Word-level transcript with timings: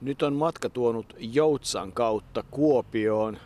Nyt 0.00 0.22
on 0.22 0.34
matka 0.34 0.68
tuonut 0.68 1.16
Joutsan 1.18 1.92
kautta 1.92 2.44
Kuopioon. 2.50 3.38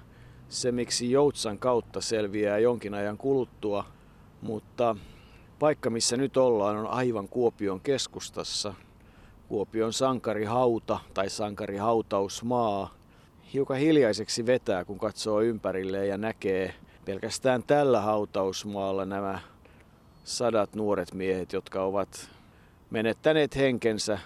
Se, 0.49 0.73
miksi 0.73 1.11
Joutsan 1.11 1.58
kautta 1.58 2.00
selviää 2.00 2.58
jonkin 2.58 2.95
ajan 2.95 3.19
kuluttua, 3.19 3.84
mutta 4.42 4.97
paikka, 5.59 5.91
missä 5.91 6.17
nyt 6.17 6.37
ollaan, 6.37 6.77
on 6.77 6.87
aivan 6.87 7.29
Kuopion 7.29 7.81
keskustassa. 7.81 8.75
Kuopion 9.48 9.93
sankarihauta 9.93 10.98
tai 11.14 11.30
sankarihautausmaa. 11.30 12.95
Hiukan 13.52 13.79
hiljaiseksi 13.79 14.46
vetää, 14.46 14.84
kun 14.84 14.98
katsoo 14.98 15.41
ympärilleen 15.41 16.09
ja 16.09 16.18
näkee 16.18 16.75
pelkästään 17.05 17.62
tällä 17.62 18.00
hautausmaalla 18.00 19.05
nämä 19.05 19.39
sadat 20.25 20.75
nuoret 20.75 21.14
miehet, 21.14 21.52
jotka 21.52 21.82
ovat 21.82 22.30
menettäneet 22.91 23.57
henkensä 23.57 24.18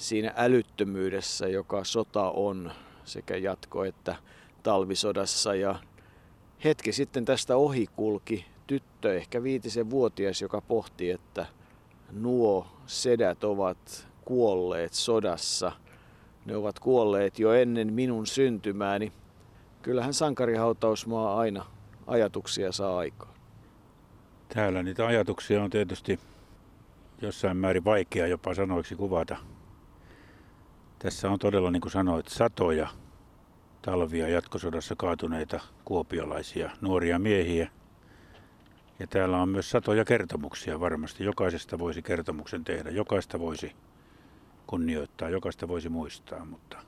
siinä 0.00 0.32
älyttömyydessä, 0.36 1.48
joka 1.48 1.84
sota 1.84 2.30
on 2.30 2.72
sekä 3.04 3.36
jatko- 3.36 3.84
että 3.84 4.16
talvisodassa. 4.62 5.54
Ja 5.54 5.74
hetki 6.64 6.92
sitten 6.92 7.24
tästä 7.24 7.56
ohi 7.56 7.86
kulki 7.96 8.46
tyttö, 8.66 9.16
ehkä 9.16 9.42
viitisen 9.42 9.90
vuotias, 9.90 10.42
joka 10.42 10.60
pohti, 10.60 11.10
että 11.10 11.46
nuo 12.12 12.66
sedät 12.86 13.44
ovat 13.44 14.08
kuolleet 14.24 14.92
sodassa. 14.92 15.72
Ne 16.44 16.56
ovat 16.56 16.78
kuolleet 16.78 17.38
jo 17.38 17.52
ennen 17.52 17.92
minun 17.92 18.26
syntymääni. 18.26 19.12
Kyllähän 19.82 20.14
sankarihautausmaa 20.14 21.38
aina 21.38 21.66
ajatuksia 22.06 22.72
saa 22.72 22.98
aikaan. 22.98 23.34
Täällä 24.54 24.82
niitä 24.82 25.06
ajatuksia 25.06 25.62
on 25.62 25.70
tietysti 25.70 26.20
jossain 27.22 27.56
määrin 27.56 27.84
vaikea 27.84 28.26
jopa 28.26 28.54
sanoiksi 28.54 28.96
kuvata. 28.96 29.36
Tässä 31.02 31.30
on 31.30 31.38
todella, 31.38 31.70
niin 31.70 31.80
kuin 31.80 31.92
sanoit, 31.92 32.28
satoja 32.28 32.88
talvia 33.82 34.28
jatkosodassa 34.28 34.94
kaatuneita 34.96 35.60
kuopiolaisia 35.84 36.70
nuoria 36.80 37.18
miehiä. 37.18 37.70
Ja 38.98 39.06
täällä 39.06 39.42
on 39.42 39.48
myös 39.48 39.70
satoja 39.70 40.04
kertomuksia 40.04 40.80
varmasti. 40.80 41.24
Jokaisesta 41.24 41.78
voisi 41.78 42.02
kertomuksen 42.02 42.64
tehdä, 42.64 42.90
jokaista 42.90 43.38
voisi 43.40 43.72
kunnioittaa, 44.66 45.28
jokaista 45.28 45.68
voisi 45.68 45.88
muistaa, 45.88 46.44
mutta 46.44 46.78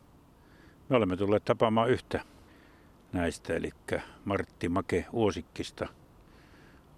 me 0.89 0.97
olemme 0.97 1.17
tulleet 1.17 1.45
tapaamaan 1.45 1.91
yhtä 1.91 2.21
näistä, 3.13 3.55
eli 3.55 3.71
Martti 4.25 4.69
Make 4.69 5.07
Uosikkista, 5.13 5.89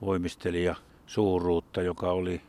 voimistelija 0.00 0.74
suuruutta, 1.06 1.82
joka 1.82 2.10
oli 2.10 2.40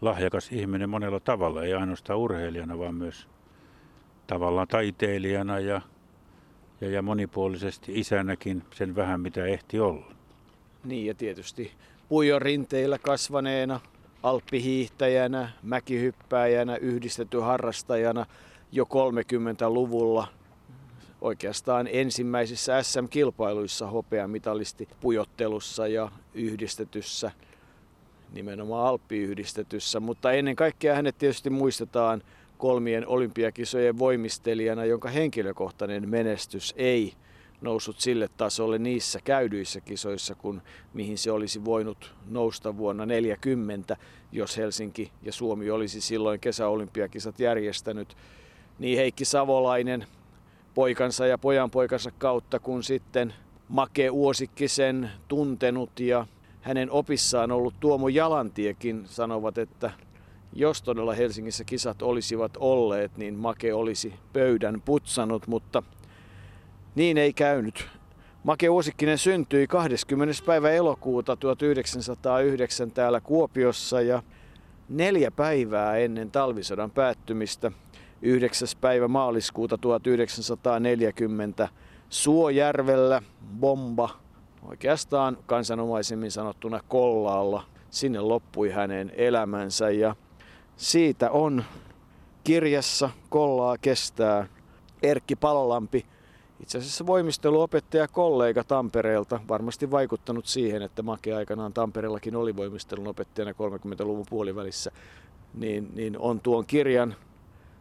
lahjakas 0.00 0.52
ihminen 0.52 0.90
monella 0.90 1.20
tavalla, 1.20 1.62
ei 1.62 1.74
ainoastaan 1.74 2.18
urheilijana, 2.18 2.78
vaan 2.78 2.94
myös 2.94 3.28
tavallaan 4.30 4.68
taiteilijana 4.68 5.58
ja, 5.58 5.80
ja, 6.80 6.90
ja 6.90 7.02
monipuolisesti 7.02 7.92
isänäkin 8.00 8.62
sen 8.74 8.96
vähän 8.96 9.20
mitä 9.20 9.44
ehti 9.44 9.80
olla. 9.80 10.12
Niin 10.84 11.06
ja 11.06 11.14
tietysti 11.14 11.72
puijon 12.08 12.42
rinteillä 12.42 12.98
kasvaneena, 12.98 13.80
alppihiihtäjänä, 14.22 15.48
mäkihyppääjänä, 15.62 16.76
yhdistetty 16.76 17.38
harrastajana 17.38 18.26
jo 18.72 18.84
30-luvulla 18.84 20.28
oikeastaan 21.20 21.88
ensimmäisissä 21.92 22.82
SM-kilpailuissa 22.82 23.86
hopeamitalisti 23.86 24.88
pujottelussa 25.00 25.86
ja 25.86 26.10
yhdistetyssä, 26.34 27.30
nimenomaan 28.32 28.86
alppiyhdistetyssä, 28.86 30.00
mutta 30.00 30.32
ennen 30.32 30.56
kaikkea 30.56 30.94
hänet 30.94 31.18
tietysti 31.18 31.50
muistetaan 31.50 32.22
kolmien 32.60 33.06
olympiakisojen 33.06 33.98
voimistelijana, 33.98 34.84
jonka 34.84 35.08
henkilökohtainen 35.08 36.08
menestys 36.08 36.74
ei 36.76 37.12
noussut 37.60 38.00
sille 38.00 38.28
tasolle 38.36 38.78
niissä 38.78 39.18
käydyissä 39.24 39.80
kisoissa, 39.80 40.34
kun 40.34 40.62
mihin 40.94 41.18
se 41.18 41.30
olisi 41.30 41.64
voinut 41.64 42.14
nousta 42.28 42.76
vuonna 42.76 43.06
40, 43.06 43.96
jos 44.32 44.56
Helsinki 44.56 45.12
ja 45.22 45.32
Suomi 45.32 45.70
olisi 45.70 46.00
silloin 46.00 46.40
kesäolympiakisat 46.40 47.40
järjestänyt. 47.40 48.16
Niin 48.78 48.98
Heikki 48.98 49.24
Savolainen 49.24 50.06
poikansa 50.74 51.26
ja 51.26 51.38
pojanpoikansa 51.38 52.10
kautta, 52.18 52.58
kun 52.58 52.82
sitten 52.82 53.34
Make 53.68 54.10
Uosikkisen 54.10 55.10
tuntenut 55.28 56.00
ja 56.00 56.26
hänen 56.60 56.90
opissaan 56.90 57.52
ollut 57.52 57.74
Tuomo 57.80 58.08
Jalantiekin 58.08 59.02
sanovat, 59.06 59.58
että 59.58 59.90
jos 60.52 60.82
todella 60.82 61.14
Helsingissä 61.14 61.64
kisat 61.64 62.02
olisivat 62.02 62.52
olleet, 62.56 63.16
niin 63.16 63.34
Make 63.34 63.74
olisi 63.74 64.14
pöydän 64.32 64.82
putsannut, 64.84 65.46
mutta 65.46 65.82
niin 66.94 67.18
ei 67.18 67.32
käynyt. 67.32 67.88
Make 68.44 68.68
Uosikkinen 68.68 69.18
syntyi 69.18 69.66
20. 69.66 70.34
päivä 70.46 70.70
elokuuta 70.70 71.36
1909 71.36 72.90
täällä 72.90 73.20
Kuopiossa 73.20 74.00
ja 74.00 74.22
neljä 74.88 75.30
päivää 75.30 75.96
ennen 75.96 76.30
talvisodan 76.30 76.90
päättymistä 76.90 77.72
9. 78.22 78.68
päivä 78.80 79.08
maaliskuuta 79.08 79.78
1940 79.78 81.68
Suojärvellä 82.08 83.22
bomba, 83.60 84.10
oikeastaan 84.62 85.38
kansanomaisemmin 85.46 86.30
sanottuna 86.30 86.80
Kollaalla. 86.88 87.64
Sinne 87.90 88.20
loppui 88.20 88.70
hänen 88.70 89.12
elämänsä 89.16 89.90
ja 89.90 90.16
siitä 90.80 91.30
on 91.30 91.64
kirjassa 92.44 93.10
Kollaa 93.28 93.78
kestää 93.78 94.46
Erkki 95.02 95.36
Palolampi, 95.36 96.06
itse 96.60 96.78
asiassa 96.78 97.06
voimisteluopettaja 97.06 98.08
kollega 98.08 98.64
Tampereelta, 98.64 99.40
varmasti 99.48 99.90
vaikuttanut 99.90 100.46
siihen, 100.46 100.82
että 100.82 101.02
Make 101.02 101.34
aikanaan 101.34 101.72
Tampereellakin 101.72 102.36
oli 102.36 102.56
voimistelun 102.56 103.08
opettajana 103.08 103.52
30-luvun 103.52 104.26
puolivälissä, 104.30 104.90
niin, 105.54 105.90
niin 105.94 106.18
on 106.18 106.40
tuon 106.40 106.66
kirjan 106.66 107.14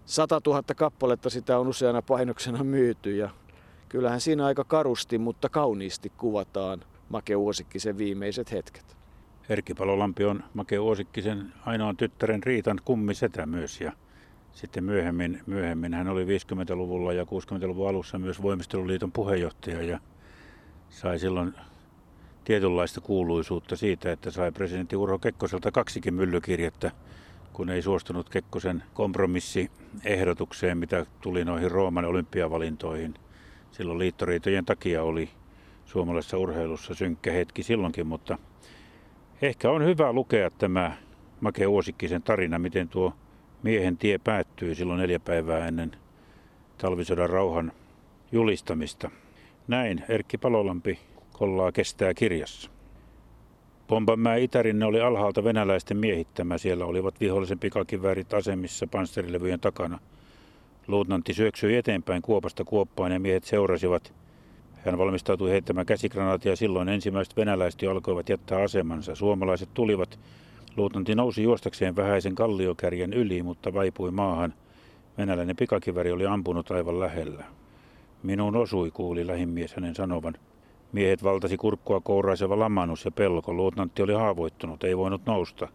100 0.06 0.42
000 0.46 0.64
kappaletta 0.76 1.30
sitä 1.30 1.60
on 1.60 1.68
useana 1.68 2.02
painoksena 2.02 2.64
myyty 2.64 3.16
ja 3.16 3.30
kyllähän 3.90 4.22
siinä 4.22 4.46
aika 4.46 4.64
karusti, 4.64 5.18
mutta 5.18 5.50
kauniisti 5.50 6.12
kuvataan 6.18 6.84
Make 7.10 7.36
Uosikkisen 7.36 7.98
viimeiset 7.98 8.52
hetket. 8.52 8.99
Erkki 9.50 9.74
Palolampi 9.74 10.26
on 10.26 10.44
Make 10.54 10.80
Uosikkisen 10.80 11.54
ainoan 11.66 11.98
tyttären 11.98 12.44
Riitan 12.44 12.80
kummisetä 12.86 13.46
myös 13.46 13.82
ja 13.82 13.92
sitten 14.52 14.84
myöhemmin, 14.84 15.42
myöhemmin 15.46 15.94
hän 15.94 16.08
oli 16.08 16.26
50-luvulla 16.26 17.14
ja 17.14 17.24
60-luvun 17.24 17.90
alussa 17.90 18.20
myös 18.20 18.42
Voimisteluliiton 18.42 19.12
puheenjohtaja 19.12 19.82
ja 19.82 20.00
sai 20.90 21.20
silloin 21.20 21.54
tietynlaista 22.44 23.02
kuuluisuutta 23.02 23.76
siitä, 23.76 24.12
että 24.12 24.32
sai 24.32 24.52
presidentti 24.52 24.96
Urho 24.96 25.20
Kekkoselta 25.20 25.72
kaksikin 25.72 26.14
myllykirjettä 26.14 26.92
kun 27.60 27.70
ei 27.70 27.82
suostunut 27.82 28.30
Kekkosen 28.30 28.84
kompromissiehdotukseen, 28.94 30.78
mitä 30.78 31.06
tuli 31.22 31.46
noihin 31.46 31.72
Rooman 31.72 32.06
olympiavalintoihin. 32.06 33.14
Silloin 33.72 34.00
liittoriitojen 34.00 34.66
takia 34.66 35.04
oli 35.04 35.30
suomalaisessa 35.86 36.38
urheilussa 36.38 36.94
synkkä 36.94 37.32
hetki 37.32 37.64
silloinkin, 37.64 38.08
mutta 38.08 38.38
ehkä 39.42 39.72
on 39.72 39.86
hyvä 39.86 40.14
lukea 40.14 40.50
tämä 40.50 40.98
Make 41.42 41.68
Uosikkisen 41.68 42.24
tarina, 42.24 42.60
miten 42.60 42.90
tuo 42.90 43.14
miehen 43.64 43.98
tie 43.98 44.18
päättyi 44.18 44.76
silloin 44.76 45.00
neljä 45.00 45.20
päivää 45.20 45.68
ennen 45.68 45.92
talvisodan 46.78 47.30
rauhan 47.30 47.72
julistamista. 48.32 49.12
Näin 49.68 50.04
Erkki 50.10 50.38
Palolampi 50.38 51.00
kollaa 51.34 51.72
kestää 51.72 52.14
kirjassa. 52.14 52.70
Pompanmäen 53.88 54.44
itärinne 54.44 54.86
oli 54.86 55.02
alhaalta 55.02 55.44
venäläisten 55.44 55.98
miehittämä. 55.98 56.58
Siellä 56.58 56.86
olivat 56.86 57.20
vihollisen 57.20 57.60
pikakiväärit 57.60 58.34
asemissa 58.34 58.88
panssarilevyjen 58.88 59.60
takana. 59.60 60.00
Luutnantti 60.88 61.34
syöksyi 61.34 61.76
eteenpäin 61.76 62.22
kuopasta 62.22 62.64
kuoppaan 62.64 63.12
ja 63.12 63.20
miehet 63.20 63.44
seurasivat. 63.44 64.14
Hän 64.86 64.98
valmistautui 64.98 65.52
heittämään 65.52 65.86
käsikranaatia 65.86 66.56
silloin 66.56 66.90
ensimmäiset 66.90 67.38
venäläiset 67.38 67.84
alkoivat 67.92 68.30
jättää 68.30 68.62
asemansa. 68.62 69.16
Suomalaiset 69.16 69.70
tulivat. 69.74 70.20
Luutnantti 70.78 71.16
nousi 71.16 71.44
juostakseen 71.44 71.96
vähäisen 71.96 72.36
kalliokärjen 72.36 73.14
yli, 73.14 73.44
mutta 73.44 73.74
vaipui 73.74 74.12
maahan. 74.12 74.54
Venäläinen 75.18 75.56
pikakiväri 75.56 76.12
oli 76.12 76.26
ampunut 76.26 76.72
aivan 76.72 77.00
lähellä. 77.00 77.44
Minun 78.24 78.56
osui, 78.56 78.92
kuuli 78.92 79.28
lähimies 79.28 79.74
hänen 79.74 79.96
sanovan. 79.96 80.34
Miehet 80.92 81.24
valtasi 81.24 81.58
kurkkua 81.58 82.02
kouraiseva 82.02 82.60
lamannus 82.60 83.06
ja 83.06 83.12
pelko. 83.12 83.54
Luutnantti 83.54 84.02
oli 84.02 84.14
haavoittunut, 84.14 84.84
ei 84.84 84.98
voinut 84.98 85.26
nousta. 85.26 85.68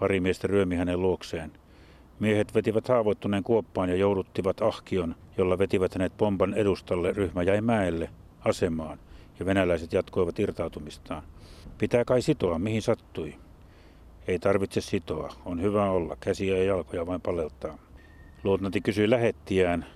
Pari 0.00 0.20
miestä 0.20 0.48
ryömi 0.48 0.76
hänen 0.76 1.02
luokseen. 1.02 1.52
Miehet 2.20 2.54
vetivät 2.54 2.88
haavoittuneen 2.88 3.42
kuoppaan 3.42 3.88
ja 3.88 3.96
jouduttivat 3.96 4.62
ahkion, 4.62 5.14
jolla 5.38 5.58
vetivät 5.58 5.94
hänet 5.94 6.16
pompan 6.16 6.54
edustalle. 6.54 7.12
Ryhmä 7.12 7.42
jäi 7.42 7.60
mäelle, 7.60 8.10
asemaan, 8.44 8.98
ja 9.40 9.46
venäläiset 9.46 9.92
jatkoivat 9.92 10.38
irtautumistaan. 10.38 11.22
Pitää 11.78 12.04
kai 12.04 12.22
sitoa, 12.22 12.58
mihin 12.58 12.82
sattui. 12.82 13.34
Ei 14.28 14.38
tarvitse 14.38 14.80
sitoa, 14.80 15.32
on 15.44 15.62
hyvä 15.62 15.90
olla, 15.90 16.16
käsiä 16.20 16.56
ja 16.56 16.64
jalkoja 16.64 17.06
vain 17.06 17.20
paleltaa. 17.20 17.78
Luutnantti 18.44 18.80
kysyi 18.80 19.10
lähettiään 19.10 19.86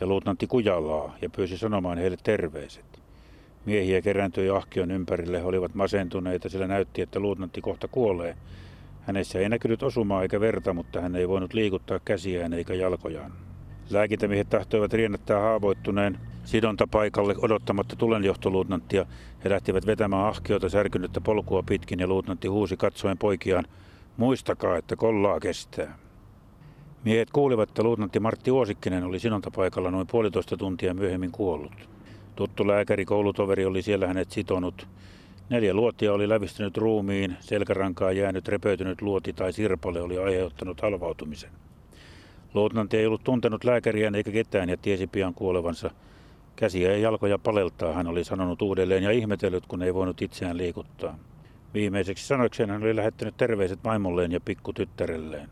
ja 0.00 0.06
luutnantti 0.06 0.46
Kujalaa 0.46 1.16
ja 1.22 1.30
pyysi 1.30 1.58
sanomaan 1.58 1.98
heille 1.98 2.16
terveiset. 2.22 2.84
Miehiä 3.64 4.02
kerääntyi 4.02 4.50
ahkion 4.50 4.90
ympärille, 4.90 5.38
he 5.38 5.44
olivat 5.44 5.74
masentuneita, 5.74 6.48
sillä 6.48 6.66
näytti, 6.66 7.02
että 7.02 7.20
luutnantti 7.20 7.60
kohta 7.60 7.88
kuolee. 7.88 8.36
Hänessä 9.02 9.38
ei 9.38 9.48
näkynyt 9.48 9.82
osumaa 9.82 10.22
eikä 10.22 10.40
verta, 10.40 10.72
mutta 10.72 11.00
hän 11.00 11.16
ei 11.16 11.28
voinut 11.28 11.54
liikuttaa 11.54 12.00
käsiään 12.04 12.52
eikä 12.52 12.74
jalkojaan. 12.74 13.43
Lääkintämiehet 13.90 14.48
tahtoivat 14.50 14.92
riennättää 14.92 15.40
haavoittuneen 15.40 16.18
sidontapaikalle 16.44 17.34
odottamatta 17.38 17.96
tulenjohtoluutnanttia. 17.96 19.06
He 19.44 19.50
lähtivät 19.50 19.86
vetämään 19.86 20.26
ahkiota 20.26 20.68
särkynyttä 20.68 21.20
polkua 21.20 21.62
pitkin 21.62 22.00
ja 22.00 22.06
luutnantti 22.06 22.48
huusi 22.48 22.76
katsoen 22.76 23.18
poikiaan, 23.18 23.64
muistakaa, 24.16 24.76
että 24.76 24.96
kollaa 24.96 25.40
kestää. 25.40 25.98
Miehet 27.04 27.30
kuulivat, 27.30 27.68
että 27.68 27.82
luutnantti 27.82 28.20
Martti 28.20 28.50
Uosikkinen 28.50 29.04
oli 29.04 29.20
sidontapaikalla 29.20 29.90
noin 29.90 30.06
puolitoista 30.06 30.56
tuntia 30.56 30.94
myöhemmin 30.94 31.32
kuollut. 31.32 31.88
Tuttu 32.36 32.66
lääkäri, 32.66 33.04
koulutoveri 33.04 33.64
oli 33.64 33.82
siellä 33.82 34.06
hänet 34.06 34.30
sitonut. 34.30 34.88
Neljä 35.50 35.74
luotia 35.74 36.12
oli 36.12 36.28
lävistynyt 36.28 36.76
ruumiin, 36.76 37.36
selkärankaa 37.40 38.12
jäänyt 38.12 38.48
repeytynyt 38.48 39.02
luoti 39.02 39.32
tai 39.32 39.52
sirpale 39.52 40.02
oli 40.02 40.18
aiheuttanut 40.18 40.80
halvautumisen. 40.80 41.50
Luutnantti 42.54 42.96
ei 42.96 43.06
ollut 43.06 43.24
tuntenut 43.24 43.64
lääkäriä 43.64 44.12
eikä 44.16 44.30
ketään 44.30 44.68
ja 44.68 44.76
tiesi 44.76 45.06
pian 45.06 45.34
kuolevansa. 45.34 45.90
Käsiä 46.56 46.90
ja 46.90 46.98
jalkoja 46.98 47.38
paleltaa, 47.38 47.92
hän 47.92 48.06
oli 48.06 48.24
sanonut 48.24 48.62
uudelleen 48.62 49.02
ja 49.02 49.10
ihmetellyt, 49.10 49.66
kun 49.66 49.82
ei 49.82 49.94
voinut 49.94 50.22
itseään 50.22 50.56
liikuttaa. 50.56 51.18
Viimeiseksi 51.74 52.26
sanoikseen 52.26 52.70
hän 52.70 52.82
oli 52.82 52.96
lähettänyt 52.96 53.36
terveiset 53.36 53.84
vaimolleen 53.84 54.32
ja 54.32 54.40
pikkutyttärelleen. 54.40 55.48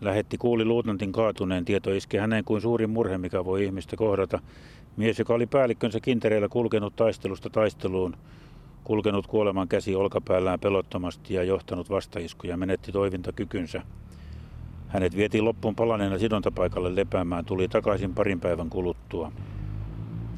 Lähetti 0.00 0.38
kuuli 0.38 0.64
luutnantin 0.64 1.12
kaatuneen 1.12 1.64
tieto 1.64 1.92
iski 1.92 2.16
häneen 2.16 2.44
kuin 2.44 2.60
suurin 2.60 2.90
murhe, 2.90 3.18
mikä 3.18 3.44
voi 3.44 3.64
ihmistä 3.64 3.96
kohdata. 3.96 4.38
Mies, 4.96 5.18
joka 5.18 5.34
oli 5.34 5.46
päällikkönsä 5.46 6.00
kintereillä 6.00 6.48
kulkenut 6.48 6.96
taistelusta 6.96 7.50
taisteluun, 7.50 8.16
kulkenut 8.84 9.26
kuoleman 9.26 9.68
käsi 9.68 9.94
olkapäällään 9.94 10.60
pelottomasti 10.60 11.34
ja 11.34 11.42
johtanut 11.42 11.90
vastaiskuja, 11.90 12.56
menetti 12.56 12.92
toivintakykynsä. 12.92 13.82
Hänet 14.94 15.16
vietiin 15.16 15.44
loppuun 15.44 15.74
palaneena 15.74 16.18
sidontapaikalle 16.18 16.96
lepäämään, 16.96 17.44
tuli 17.44 17.68
takaisin 17.68 18.14
parin 18.14 18.40
päivän 18.40 18.70
kuluttua. 18.70 19.32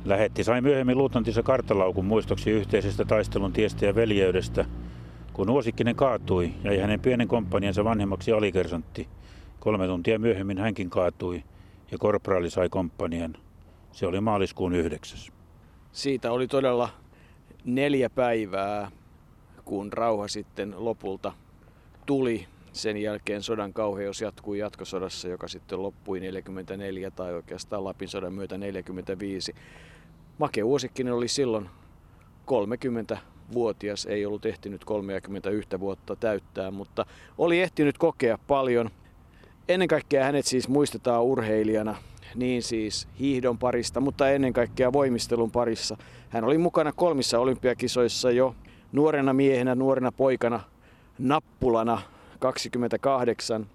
Lähetti 0.05 0.45
sai 0.45 0.61
myöhemmin 0.61 0.99
luutnantinsa 0.99 1.43
karttalaukun 1.43 2.05
muistoksi 2.05 2.51
yhteisestä 2.51 3.05
taistelun 3.05 3.53
tiestä 3.53 3.87
ja 3.87 3.95
veljeydestä. 3.95 4.65
Kun 5.33 5.51
Uosikkinen 5.51 5.97
kaatui, 5.97 6.51
jäi 6.65 6.79
hänen 6.79 7.01
pienen 7.01 7.29
komppaniansa 7.29 7.85
vanhemmaksi 7.85 8.33
alikersantti. 8.33 9.09
Kolme 9.61 9.87
tuntia 9.87 10.19
myöhemmin 10.19 10.59
hänkin 10.59 10.91
kaatui 10.91 11.45
ja 11.91 11.99
korporaali 11.99 12.51
sai 12.51 12.69
komppanian. 12.69 13.37
Se 13.93 14.07
oli 14.07 14.21
maaliskuun 14.21 14.75
yhdeksäs. 14.75 15.33
Siitä 15.93 16.33
oli 16.33 16.49
todella 16.49 16.89
neljä 17.65 18.11
päivää, 18.11 18.91
kun 19.65 19.93
rauha 19.93 20.29
sitten 20.29 20.75
lopulta 20.77 21.33
tuli. 22.07 22.47
Sen 22.77 22.97
jälkeen 22.97 23.43
sodan 23.43 23.73
kauheus 23.73 24.21
jatkui 24.21 24.59
jatkosodassa, 24.59 25.29
joka 25.29 25.49
sitten 25.49 25.83
loppui 25.83 26.21
44 26.21 27.11
tai 27.11 27.35
oikeastaan 27.35 27.85
Lapin 27.85 28.09
sodan 28.09 28.33
myötä 28.33 28.59
45. 28.59 29.55
Make 30.39 30.63
Uosikkinen 30.63 31.13
oli 31.13 31.29
silloin 31.29 31.69
30-vuotias, 32.47 34.07
ei 34.07 34.27
ollut 34.27 34.47
ehtinyt 34.47 34.85
31 34.85 35.81
vuotta 35.81 36.17
täyttää, 36.17 36.71
mutta 36.71 37.07
oli 37.39 37.61
ehtinyt 37.61 37.99
kokea 37.99 38.39
paljon. 38.47 38.91
Ennen 39.69 39.89
kaikkea 39.89 40.25
hänet 40.25 40.47
siis 40.47 40.69
muistetaan 40.69 41.25
urheilijana, 41.25 41.97
niin 42.35 42.63
siis 42.63 43.09
hiihdon 43.19 43.59
parista, 43.59 44.01
mutta 44.01 44.31
ennen 44.31 44.53
kaikkea 44.53 44.93
voimistelun 44.93 45.51
parissa. 45.51 45.97
Hän 46.29 46.45
oli 46.45 46.59
mukana 46.59 46.93
kolmissa 46.93 47.39
olympiakisoissa 47.39 48.31
jo 48.31 48.55
nuorena 48.93 49.33
miehenä, 49.33 49.75
nuorena 49.75 50.13
poikana, 50.13 50.61
nappulana 51.19 52.16
28, 52.37 53.67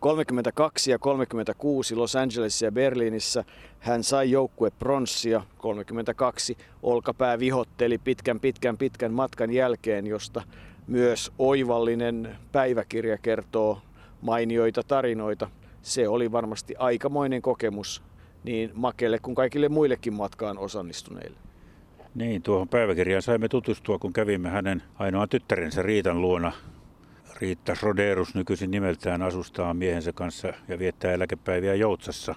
32 0.00 0.90
ja 0.90 0.98
36 0.98 1.94
Los 1.94 2.16
Angelesissa 2.16 2.64
ja 2.64 2.72
Berliinissä 2.72 3.44
hän 3.80 4.04
sai 4.04 4.30
joukkue 4.30 4.70
pronssia. 4.70 5.42
32 5.58 6.56
olkapää 6.82 7.38
vihotteli 7.38 7.98
pitkän 7.98 8.40
pitkän 8.40 8.76
pitkän 8.76 9.12
matkan 9.12 9.50
jälkeen, 9.50 10.06
josta 10.06 10.42
myös 10.86 11.32
oivallinen 11.38 12.36
päiväkirja 12.52 13.18
kertoo 13.18 13.78
mainioita 14.20 14.82
tarinoita. 14.82 15.50
Se 15.82 16.08
oli 16.08 16.32
varmasti 16.32 16.74
aikamoinen 16.78 17.42
kokemus 17.42 18.02
niin 18.44 18.70
Makelle 18.74 19.18
kuin 19.18 19.34
kaikille 19.34 19.68
muillekin 19.68 20.14
matkaan 20.14 20.58
osallistuneille. 20.58 21.38
Niin, 22.14 22.42
tuohon 22.42 22.68
päiväkirjaan 22.68 23.22
saimme 23.22 23.48
tutustua, 23.48 23.98
kun 23.98 24.12
kävimme 24.12 24.48
hänen 24.48 24.82
ainoa 24.94 25.26
tyttärensä 25.26 25.82
Riitan 25.82 26.20
luona. 26.20 26.52
Riitta 27.40 27.76
Roderus 27.82 28.34
nykyisin 28.34 28.70
nimeltään 28.70 29.22
asustaa 29.22 29.74
miehensä 29.74 30.12
kanssa 30.12 30.52
ja 30.68 30.78
viettää 30.78 31.12
eläkepäiviä 31.12 31.74
Joutsassa. 31.74 32.34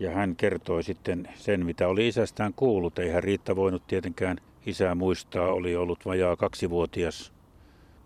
Ja 0.00 0.10
hän 0.10 0.36
kertoi 0.36 0.82
sitten 0.82 1.28
sen, 1.34 1.66
mitä 1.66 1.88
oli 1.88 2.08
isästään 2.08 2.54
kuullut. 2.54 2.98
Eihän 2.98 3.22
Riitta 3.22 3.56
voinut 3.56 3.86
tietenkään 3.86 4.38
isää 4.66 4.94
muistaa, 4.94 5.52
oli 5.52 5.76
ollut 5.76 6.06
vajaa 6.06 6.36
kaksivuotias, 6.36 7.32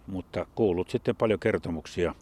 mutta 0.06 0.46
kuullut 0.54 0.90
sitten 0.90 1.16
paljon 1.16 1.40
kertomuksia 1.40 2.14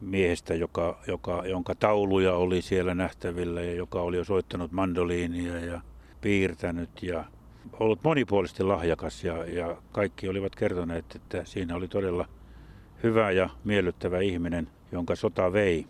miehestä, 0.00 0.54
joka, 0.54 0.98
joka, 1.06 1.42
jonka 1.46 1.74
tauluja 1.74 2.34
oli 2.34 2.62
siellä 2.62 2.94
nähtävillä 2.94 3.62
ja 3.62 3.74
joka 3.74 4.00
oli 4.00 4.16
jo 4.16 4.24
soittanut 4.24 4.72
mandoliinia 4.72 5.58
ja 5.58 5.80
piirtänyt 6.20 7.02
ja 7.02 7.24
ollut 7.72 8.04
monipuolisesti 8.04 8.62
lahjakas 8.62 9.24
ja, 9.24 9.44
ja 9.44 9.76
kaikki 9.92 10.28
olivat 10.28 10.56
kertoneet, 10.56 11.04
että 11.14 11.44
siinä 11.44 11.76
oli 11.76 11.88
todella 11.88 12.28
hyvä 13.02 13.30
ja 13.30 13.48
miellyttävä 13.64 14.20
ihminen, 14.20 14.68
jonka 14.92 15.16
sota 15.16 15.52
vei. 15.52 15.86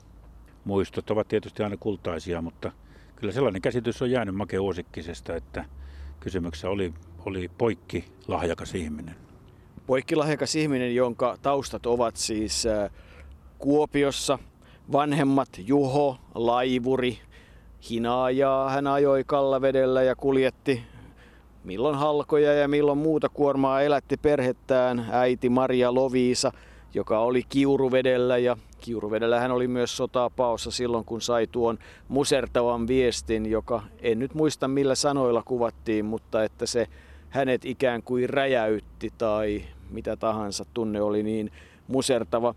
Muistot 0.64 1.10
ovat 1.10 1.28
tietysti 1.28 1.62
aina 1.62 1.76
kultaisia, 1.76 2.42
mutta 2.42 2.72
kyllä 3.16 3.32
sellainen 3.32 3.62
käsitys 3.62 4.02
on 4.02 4.10
jäänyt 4.10 4.34
Make 4.34 4.58
Uosikkisesta, 4.58 5.36
että 5.36 5.64
kysymyksessä 6.20 6.70
oli, 6.70 6.94
oli 7.26 7.50
poikki 7.58 8.04
lahjakas 8.28 8.74
ihminen. 8.74 9.14
Poikki 9.86 10.16
lahjakas 10.16 10.54
ihminen, 10.54 10.94
jonka 10.94 11.36
taustat 11.42 11.86
ovat 11.86 12.16
siis 12.16 12.66
äh, 12.66 12.90
Kuopiossa 13.58 14.38
vanhemmat 14.92 15.48
Juho, 15.58 16.18
laivuri, 16.34 17.18
hinaajaa 17.90 18.70
hän 18.70 18.86
ajoi 18.86 19.24
Kallavedellä 19.24 20.02
ja 20.02 20.16
kuljetti 20.16 20.82
milloin 21.64 21.98
halkoja 21.98 22.54
ja 22.54 22.68
milloin 22.68 22.98
muuta 22.98 23.28
kuormaa 23.28 23.82
elätti 23.82 24.16
perhettään 24.16 25.08
äiti 25.10 25.48
Maria 25.48 25.94
Loviisa, 25.94 26.52
joka 26.94 27.18
oli 27.18 27.42
Kiuruvedellä 27.48 28.38
ja 28.38 28.56
Kiuruvedellä 28.80 29.40
hän 29.40 29.50
oli 29.50 29.68
myös 29.68 29.96
sotaa 29.96 30.30
paossa 30.30 30.70
silloin, 30.70 31.04
kun 31.04 31.20
sai 31.20 31.46
tuon 31.46 31.78
musertavan 32.08 32.86
viestin, 32.88 33.50
joka 33.50 33.82
en 34.00 34.18
nyt 34.18 34.34
muista 34.34 34.68
millä 34.68 34.94
sanoilla 34.94 35.42
kuvattiin, 35.42 36.04
mutta 36.04 36.44
että 36.44 36.66
se 36.66 36.86
hänet 37.28 37.64
ikään 37.64 38.02
kuin 38.02 38.30
räjäytti 38.30 39.12
tai 39.18 39.62
mitä 39.90 40.16
tahansa 40.16 40.64
tunne 40.74 41.00
oli 41.00 41.22
niin 41.22 41.52
musertava. 41.88 42.54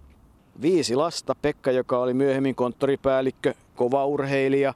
Viisi 0.61 0.95
lasta, 0.95 1.35
Pekka, 1.41 1.71
joka 1.71 1.99
oli 1.99 2.13
myöhemmin 2.13 2.55
konttoripäällikkö, 2.55 3.53
kova 3.75 4.05
urheilija, 4.05 4.73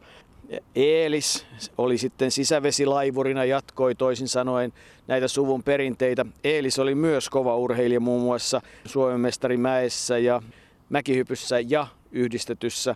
Eelis 0.75 1.45
oli 1.77 1.97
sitten 1.97 2.31
sisävesilaivurina, 2.31 3.45
jatkoi 3.45 3.95
toisin 3.95 4.27
sanoen 4.27 4.73
näitä 5.07 5.27
suvun 5.27 5.63
perinteitä. 5.63 6.25
Eelis 6.43 6.79
oli 6.79 6.95
myös 6.95 7.29
kova 7.29 7.57
urheilija 7.57 7.99
muun 7.99 8.21
muassa 8.21 8.61
Suomen 8.85 9.19
mestari 9.19 9.57
mäessä 9.57 10.17
ja 10.17 10.41
mäkihypyssä 10.89 11.59
ja 11.59 11.87
yhdistetyssä 12.11 12.95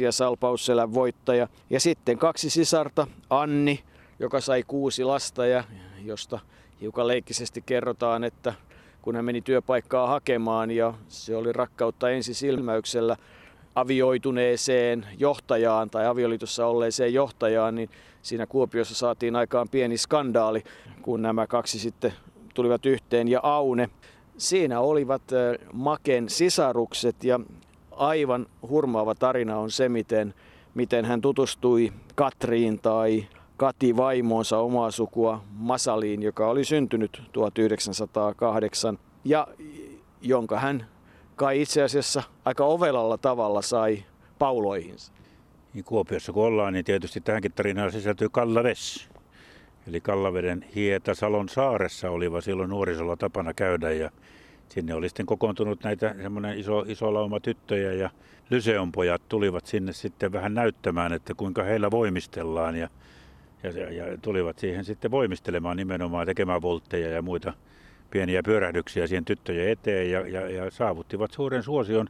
30-31 0.00 0.04
ja 0.04 0.12
Salpausselän 0.12 0.94
voittaja. 0.94 1.48
Ja 1.70 1.80
sitten 1.80 2.18
kaksi 2.18 2.50
sisarta, 2.50 3.06
Anni, 3.30 3.80
joka 4.18 4.40
sai 4.40 4.64
kuusi 4.66 5.04
lasta 5.04 5.46
ja 5.46 5.64
josta 6.04 6.38
hiukan 6.80 7.08
leikkisesti 7.08 7.62
kerrotaan, 7.66 8.24
että 8.24 8.54
kun 9.02 9.16
hän 9.16 9.24
meni 9.24 9.40
työpaikkaa 9.40 10.06
hakemaan 10.06 10.70
ja 10.70 10.94
se 11.08 11.36
oli 11.36 11.52
rakkautta 11.52 12.10
ensi 12.10 12.34
silmäyksellä 12.34 13.16
avioituneeseen 13.74 15.06
johtajaan 15.18 15.90
tai 15.90 16.06
avioliitossa 16.06 16.66
olleeseen 16.66 17.14
johtajaan, 17.14 17.74
niin 17.74 17.90
siinä 18.22 18.46
Kuopiossa 18.46 18.94
saatiin 18.94 19.36
aikaan 19.36 19.68
pieni 19.68 19.96
skandaali, 19.96 20.62
kun 21.02 21.22
nämä 21.22 21.46
kaksi 21.46 21.78
sitten 21.78 22.12
tulivat 22.54 22.86
yhteen 22.86 23.28
ja 23.28 23.40
Aune. 23.42 23.90
Siinä 24.36 24.80
olivat 24.80 25.22
Maken 25.72 26.28
sisarukset 26.28 27.24
ja 27.24 27.40
aivan 27.90 28.46
hurmaava 28.68 29.14
tarina 29.14 29.58
on 29.58 29.70
se, 29.70 29.88
miten, 29.88 30.34
miten 30.74 31.04
hän 31.04 31.20
tutustui 31.20 31.92
Katriin 32.14 32.78
tai 32.78 33.26
Kati 33.56 33.96
vaimoonsa 33.96 34.58
omaa 34.58 34.90
sukua 34.90 35.42
Masaliin, 35.52 36.22
joka 36.22 36.48
oli 36.48 36.64
syntynyt 36.64 37.22
1908 37.32 38.98
ja 39.24 39.48
jonka 40.22 40.58
hän 40.58 40.86
kai 41.42 41.62
itse 41.62 41.82
asiassa 41.82 42.22
aika 42.44 42.64
ovelalla 42.64 43.18
tavalla 43.18 43.62
sai 43.62 44.04
pauloihinsa. 44.38 45.12
Niin 45.74 45.84
Kuopiossa 45.84 46.32
kun 46.32 46.44
ollaan, 46.44 46.72
niin 46.72 46.84
tietysti 46.84 47.20
tähänkin 47.20 47.52
tarinaan 47.52 47.92
sisältyy 47.92 48.28
Kallaves. 48.28 49.08
Eli 49.88 50.00
Kallaveden 50.00 50.64
Hieta 50.74 51.14
Salon 51.14 51.48
saaressa 51.48 52.10
oliva 52.10 52.40
silloin 52.40 52.70
nuorisolla 52.70 53.16
tapana 53.16 53.54
käydä 53.54 53.92
ja 53.92 54.10
sinne 54.68 54.94
oli 54.94 55.08
sitten 55.08 55.26
kokoontunut 55.26 55.84
näitä 55.84 56.14
semmoinen 56.22 56.58
iso, 56.58 56.84
iso 56.88 57.14
lauma 57.14 57.40
tyttöjä 57.40 57.92
ja 57.92 58.10
Lyseon 58.50 58.92
pojat 58.92 59.22
tulivat 59.28 59.66
sinne 59.66 59.92
sitten 59.92 60.32
vähän 60.32 60.54
näyttämään, 60.54 61.12
että 61.12 61.34
kuinka 61.34 61.62
heillä 61.62 61.90
voimistellaan 61.90 62.76
ja, 62.76 62.88
ja, 63.62 63.92
ja 63.92 64.18
tulivat 64.18 64.58
siihen 64.58 64.84
sitten 64.84 65.10
voimistelemaan 65.10 65.76
nimenomaan 65.76 66.26
tekemään 66.26 66.62
voltteja 66.62 67.08
ja 67.08 67.22
muita 67.22 67.52
pieniä 68.12 68.42
pyörähdyksiä 68.42 69.06
siihen 69.06 69.24
tyttöjen 69.24 69.68
eteen 69.68 70.10
ja, 70.10 70.28
ja, 70.28 70.50
ja 70.50 70.70
saavuttivat 70.70 71.30
suuren 71.32 71.62
suosion. 71.62 72.08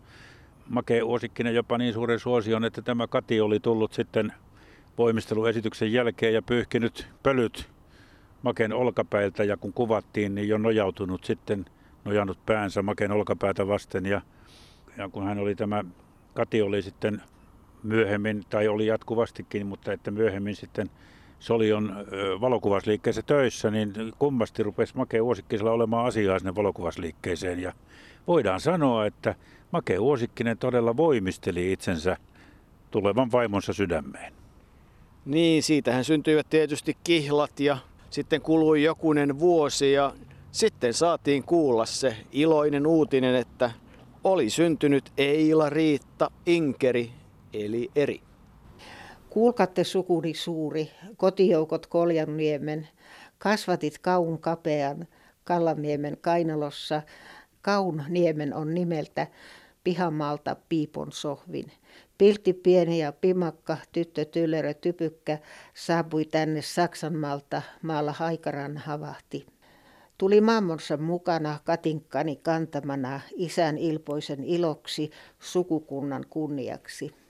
Make 0.69 1.03
Uosikkinen 1.03 1.55
jopa 1.55 1.79
niin 1.79 1.93
suuren 1.93 2.19
suosion, 2.19 2.65
että 2.65 2.83
tämä 2.83 3.07
Kati 3.07 3.41
oli 3.41 3.61
tullut 3.61 3.93
sitten 3.93 4.33
voimisteluesityksen 4.99 5.93
jälkeen 5.93 6.35
ja 6.35 6.43
pyyhkinyt 6.43 7.09
pölyt 7.23 7.69
Maken 8.43 8.73
olkapäiltä 8.73 9.45
ja 9.45 9.57
kun 9.57 9.73
kuvattiin, 9.73 10.35
niin 10.35 10.49
jo 10.49 10.59
nojautunut 10.59 11.25
sitten, 11.25 11.65
nojannut 12.05 12.47
päänsä 12.47 12.83
Maken 12.83 13.13
olkapäätä 13.13 13.67
vasten 13.67 14.07
ja, 14.07 14.21
ja 14.99 15.09
kun 15.09 15.25
hän 15.25 15.39
oli 15.39 15.55
tämä, 15.55 15.85
Kati 16.35 16.63
oli 16.63 16.83
sitten 16.83 17.23
myöhemmin, 17.83 18.43
tai 18.51 18.69
oli 18.69 18.87
jatkuvastikin, 18.87 19.67
mutta 19.67 19.93
että 19.93 20.11
myöhemmin 20.11 20.57
sitten 20.57 20.91
Solion 21.43 22.07
valokuvasliikkeessä 22.41 23.23
töissä, 23.23 23.71
niin 23.71 23.93
kummasti 24.19 24.63
rupesi 24.63 24.97
Make 24.97 25.21
Uosikkisella 25.21 25.71
olemaan 25.71 26.07
asiaa 26.07 26.39
sinne 26.39 26.55
valokuvasliikkeeseen. 26.55 27.61
Ja 27.61 27.73
voidaan 28.27 28.61
sanoa, 28.61 29.07
että 29.07 29.35
Make 29.71 29.99
Uosikkinen 29.99 30.59
todella 30.59 30.97
voimisteli 30.97 31.73
itsensä 31.73 32.17
tulevan 32.91 33.33
vaimonsa 33.33 33.73
sydämeen. 33.73 34.33
Niin, 35.25 35.63
siitähän 35.63 36.05
syntyivät 36.05 36.47
tietysti 36.51 36.97
kihlat 37.05 37.61
ja 37.61 37.79
sitten 38.11 38.41
kului 38.41 38.83
jokunen 38.83 39.39
vuosi 39.39 39.93
ja 39.93 40.13
sitten 40.53 40.95
saatiin 40.95 41.43
kuulla 41.43 41.87
se 41.87 42.17
iloinen 42.33 42.87
uutinen, 42.87 43.35
että 43.35 43.71
oli 44.25 44.51
syntynyt 44.51 45.13
Eila 45.19 45.71
Riitta 45.71 46.31
Inkeri 46.47 47.11
eli 47.53 47.91
Eri. 47.97 48.21
Kuulkatte 49.33 49.85
sukuni 49.85 50.35
suuri, 50.35 50.91
kotijoukot 51.17 51.87
Koljanniemen, 51.87 52.89
kasvatit 53.39 53.99
kaun 53.99 54.39
kapean 54.39 55.07
Kallanniemen 55.45 56.17
kainalossa. 56.21 57.03
Kaun 57.63 58.05
niemen 58.09 58.55
on 58.55 58.75
nimeltä 58.75 59.27
pihamaalta 59.85 60.57
Piipon 60.69 61.13
sohvin. 61.13 61.73
Piltti 62.19 62.53
pieni 62.53 62.99
ja 62.99 63.13
pimakka, 63.13 63.77
tyttö 63.93 64.25
tyllerö 64.25 64.75
typykkä, 64.75 65.39
saapui 65.75 66.25
tänne 66.25 66.63
Saksanmaalta, 66.63 67.63
maalla 67.83 68.13
haikaran 68.13 68.77
havahti. 68.77 69.47
Tuli 70.19 70.41
mammonsa 70.41 70.97
mukana 70.97 71.59
katinkkani 71.65 72.37
kantamana 72.37 73.21
isän 73.37 73.79
ilpoisen 73.79 74.45
iloksi, 74.45 75.11
sukukunnan 75.41 76.25
kunniaksi. 76.31 77.22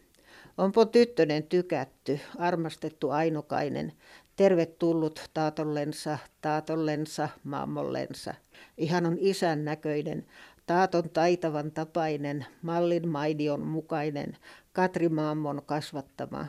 Onpo 0.59 0.85
tyttönen 0.85 1.43
tykätty, 1.43 2.21
armastettu 2.39 3.11
ainokainen, 3.11 3.93
tervetullut 4.37 5.31
taatollensa, 5.35 6.19
taatollensa, 6.41 7.29
maamollensa. 7.45 8.35
Ihan 8.79 9.07
on 9.07 9.17
isän 9.21 9.65
näköinen, 9.65 10.27
taaton 10.67 11.11
taitavan 11.11 11.73
tapainen, 11.73 12.47
mallin 12.63 13.09
maidion 13.09 13.61
mukainen, 13.61 14.37
Katri 14.73 15.09
Maammon 15.09 15.63
kasvattama. 15.67 16.47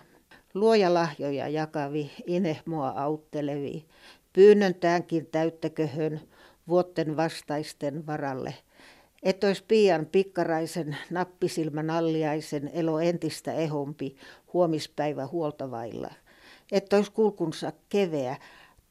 Luoja 0.54 0.94
lahjoja 0.94 1.48
jakavi, 1.48 2.12
inehmoa 2.28 2.90
auttelevi, 2.90 3.86
pyynnön 4.34 4.76
tämänkin 4.76 5.26
täyttäköhön, 5.26 6.22
vuotten 6.68 7.18
vastaisten 7.18 8.08
varalle– 8.08 8.54
et 9.24 9.44
ois 9.44 9.62
pian 9.62 10.06
pikkaraisen 10.06 10.98
nappisilmän 11.10 11.90
alliaisen 11.90 12.72
elo 12.74 13.00
entistä 13.00 13.54
ehompi 13.54 14.16
huomispäivä 14.54 15.28
huoltavailla. 15.28 16.12
Et 16.72 16.94
ois 16.94 17.10
kulkunsa 17.10 17.72
keveä, 17.90 18.38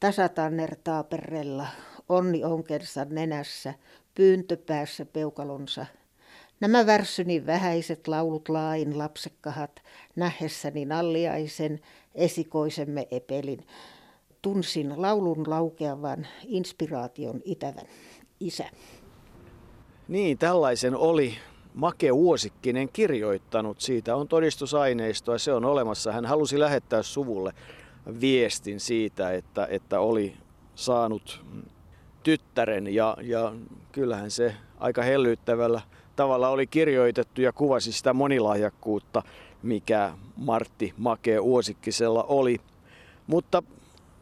tasatanner 0.00 0.76
taaperrella, 0.84 1.66
onni 2.08 2.44
onkensa 2.44 3.04
nenässä, 3.04 3.74
pyyntö 4.14 4.56
päässä 4.56 5.06
peukalonsa. 5.06 5.86
Nämä 6.60 6.86
värsyni 6.86 7.46
vähäiset 7.46 8.08
laulut 8.08 8.48
lain 8.48 8.98
lapsekkahat, 8.98 9.82
nähessäni 10.16 10.84
nalliaisen, 10.84 11.80
esikoisemme 12.14 13.08
epelin. 13.10 13.66
Tunsin 14.42 15.02
laulun 15.02 15.44
laukeavan 15.46 16.26
inspiraation 16.46 17.40
itävän. 17.44 17.86
Isä. 18.40 18.64
Niin, 20.08 20.38
tällaisen 20.38 20.96
oli 20.96 21.34
Make 21.74 22.12
Uosikkinen 22.12 22.88
kirjoittanut. 22.92 23.80
Siitä 23.80 24.16
on 24.16 24.28
todistusaineistoa, 24.28 25.38
se 25.38 25.52
on 25.52 25.64
olemassa. 25.64 26.12
Hän 26.12 26.26
halusi 26.26 26.60
lähettää 26.60 27.02
suvulle 27.02 27.52
viestin 28.20 28.80
siitä, 28.80 29.32
että, 29.32 29.66
että 29.70 30.00
oli 30.00 30.36
saanut 30.74 31.44
tyttären 32.22 32.94
ja, 32.94 33.16
ja 33.20 33.52
kyllähän 33.92 34.30
se 34.30 34.54
aika 34.78 35.02
hellyttävällä 35.02 35.80
tavalla 36.16 36.48
oli 36.48 36.66
kirjoitettu 36.66 37.40
ja 37.40 37.52
kuvasi 37.52 37.92
sitä 37.92 38.12
monilahjakkuutta, 38.12 39.22
mikä 39.62 40.12
Martti 40.36 40.94
Make 40.96 41.38
Uosikkisella 41.38 42.22
oli. 42.22 42.60
Mutta 43.26 43.62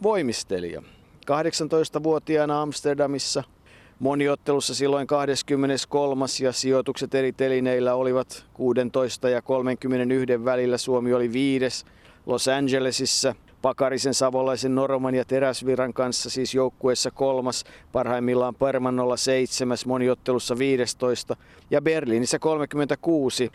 voimistelija. 0.03 0.83
18-vuotiaana 1.27 2.63
Amsterdamissa– 2.63 3.45
moniottelussa 4.01 4.75
silloin 4.75 5.07
23. 5.07 6.25
ja 6.43 6.53
sijoitukset 6.53 7.15
eri 7.15 7.33
telineillä 7.33 7.95
olivat 7.95 8.45
16 8.53 9.29
ja 9.29 9.43
31 9.43 10.45
välillä. 10.45 10.79
Suomi 10.79 11.13
oli 11.13 11.33
viides 11.33 11.85
Los 12.27 12.49
Angelesissa 12.49 13.35
Pakarisen, 13.63 14.15
Savolaisen, 14.15 14.75
Noroman 14.75 15.15
ja 15.15 15.25
Teräsviran 15.25 15.93
kanssa 15.93 16.31
siis 16.31 16.55
joukkueessa 16.55 17.11
kolmas, 17.11 17.65
parhaimmillaan 17.93 18.55
Permannolla 18.55 19.17
seitsemäs, 19.17 19.87
moniottelussa 19.87 20.59
15 20.59 21.37
ja 21.71 21.83
Berliinissä 21.83 22.39
36 22.39 23.45
eh, 23.45 23.51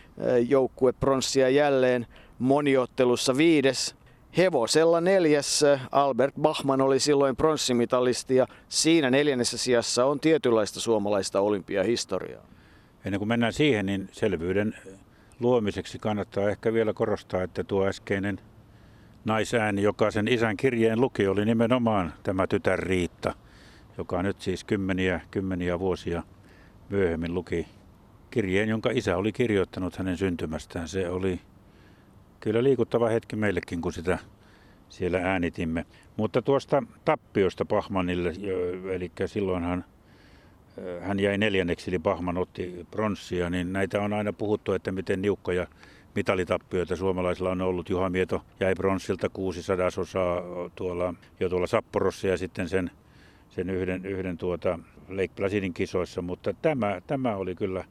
joukkue 0.49 0.93
pronssia 0.93 1.49
jälleen 1.49 2.07
moniottelussa 2.39 3.37
viides 3.37 3.95
Hevosella 4.37 5.01
neljäs 5.01 5.63
Albert 5.91 6.35
Bachmann 6.41 6.81
oli 6.81 6.99
silloin 6.99 7.35
pronssimitalisti 7.35 8.35
ja 8.35 8.47
siinä 8.69 9.09
neljännessä 9.09 9.57
sijassa 9.57 10.05
on 10.05 10.19
tietynlaista 10.19 10.79
suomalaista 10.79 11.39
olympiahistoriaa. 11.39 12.47
Ennen 13.05 13.19
kuin 13.19 13.29
mennään 13.29 13.53
siihen, 13.53 13.85
niin 13.85 14.09
selvyyden 14.11 14.75
luomiseksi 15.39 15.99
kannattaa 15.99 16.49
ehkä 16.49 16.73
vielä 16.73 16.93
korostaa, 16.93 17.43
että 17.43 17.63
tuo 17.63 17.87
äskeinen 17.87 18.39
naisääni, 19.25 19.81
joka 19.81 20.11
sen 20.11 20.27
isän 20.27 20.57
kirjeen 20.57 21.01
luki, 21.01 21.27
oli 21.27 21.45
nimenomaan 21.45 22.13
tämä 22.23 22.47
tytär 22.47 22.79
Riitta, 22.79 23.33
joka 23.97 24.23
nyt 24.23 24.41
siis 24.41 24.63
kymmeniä, 24.63 25.21
kymmeniä 25.31 25.79
vuosia 25.79 26.23
myöhemmin 26.89 27.33
luki 27.33 27.67
kirjeen, 28.31 28.69
jonka 28.69 28.89
isä 28.93 29.17
oli 29.17 29.31
kirjoittanut 29.31 29.95
hänen 29.95 30.17
syntymästään. 30.17 30.87
Se 30.87 31.09
oli 31.09 31.39
kyllä 32.39 32.63
liikuttava 32.63 33.09
hetki 33.09 33.35
meillekin, 33.35 33.81
kun 33.81 33.93
sitä 33.93 34.17
siellä 34.89 35.17
äänitimme. 35.17 35.85
Mutta 36.17 36.41
tuosta 36.41 36.83
tappiosta 37.05 37.65
Pahmanille, 37.65 38.33
eli 38.91 39.11
silloinhan 39.25 39.85
hän 41.01 41.19
jäi 41.19 41.37
neljänneksi, 41.37 41.91
eli 41.91 41.99
Pahman 41.99 42.37
otti 42.37 42.85
pronssia, 42.91 43.49
niin 43.49 43.73
näitä 43.73 44.01
on 44.01 44.13
aina 44.13 44.33
puhuttu, 44.33 44.73
että 44.73 44.91
miten 44.91 45.21
niukkoja 45.21 45.67
mitalitappioita 46.15 46.95
suomalaisilla 46.95 47.51
on 47.51 47.61
ollut. 47.61 47.89
Juha 47.89 48.09
Mieto 48.09 48.41
jäi 48.59 48.75
pronssilta 48.75 49.29
600 49.29 49.87
osaa 49.97 50.41
tuolla, 50.75 51.13
jo 51.39 51.49
tuolla 51.49 51.67
Sapporossa 51.67 52.27
ja 52.27 52.37
sitten 52.37 52.69
sen, 52.69 52.91
sen 53.49 53.69
yhden, 53.69 54.05
yhden 54.05 54.37
tuota 54.37 54.79
Lake 55.09 55.31
Placidin 55.35 55.73
kisoissa, 55.73 56.21
mutta 56.21 56.53
tämä, 56.53 57.01
tämä 57.07 57.35
oli 57.35 57.55
kyllä 57.55 57.85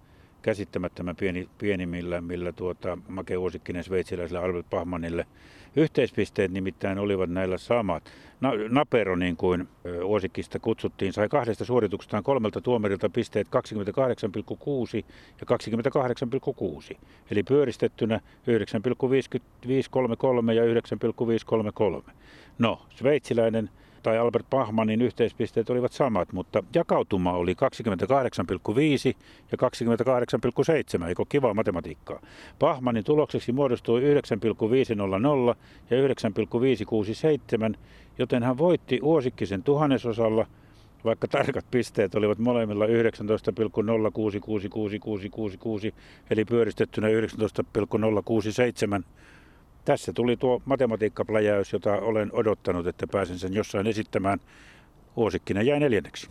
käsittämättömän 0.44 1.16
pieni, 1.16 1.48
pieni 1.58 1.86
millä, 1.86 2.20
millä 2.20 2.52
tuota, 2.52 2.98
Make 3.08 3.36
Uosikkinen 3.36 3.84
sveitsiläiselle 3.84 4.44
Albert 4.44 4.66
Pahmanille. 4.70 5.26
Yhteispisteet 5.76 6.52
nimittäin 6.52 6.98
olivat 6.98 7.30
näillä 7.30 7.58
samat. 7.58 8.12
Na, 8.40 8.50
Napero, 8.68 9.16
niin 9.16 9.36
kuin 9.36 9.68
Uosikkista 10.04 10.58
kutsuttiin, 10.58 11.12
sai 11.12 11.28
kahdesta 11.28 11.64
suorituksestaan 11.64 12.22
kolmelta 12.22 12.60
tuomarilta 12.60 13.10
pisteet 13.10 13.46
28,6 13.46 13.52
ja 15.40 15.46
28,6. 16.92 16.98
Eli 17.30 17.42
pyöristettynä 17.42 18.20
9,5533 18.46 18.52
ja 20.52 20.64
9,533. 20.64 22.12
No, 22.58 22.82
sveitsiläinen 22.94 23.70
tai 24.04 24.18
Albert 24.18 24.46
Pahmanin 24.50 25.02
yhteispisteet 25.02 25.70
olivat 25.70 25.92
samat, 25.92 26.32
mutta 26.32 26.62
jakautuma 26.74 27.32
oli 27.32 27.52
28,5 27.52 27.58
ja 29.52 29.58
28,7, 31.02 31.08
eikö 31.08 31.24
kiva 31.28 31.54
matematiikkaa. 31.54 32.20
Pahmanin 32.58 33.04
tulokseksi 33.04 33.52
muodostui 33.52 34.02
9,500 34.02 35.54
ja 35.90 35.96
9,567, 35.96 37.76
joten 38.18 38.42
hän 38.42 38.58
voitti 38.58 39.00
Uosikkisen 39.02 39.62
tuhannesosalla– 39.62 40.46
vaikka 41.04 41.28
tarkat 41.28 41.64
pisteet 41.70 42.14
olivat 42.14 42.38
molemmilla 42.38 42.86
19,066666 42.86 42.92
eli 46.30 46.44
pyöristettynä 46.44 47.08
19,067. 47.08 49.04
Tässä 49.84 50.12
tuli 50.12 50.36
tuo 50.36 50.62
matematiikkapläjäys, 50.64 51.72
jota 51.72 51.92
olen 51.92 52.30
odottanut, 52.32 52.86
että 52.86 53.06
pääsen 53.12 53.38
sen 53.38 53.54
jossain 53.54 53.86
esittämään. 53.86 54.40
Vuosikkinen 55.16 55.66
jäi 55.66 55.80
neljänneksi. 55.80 56.28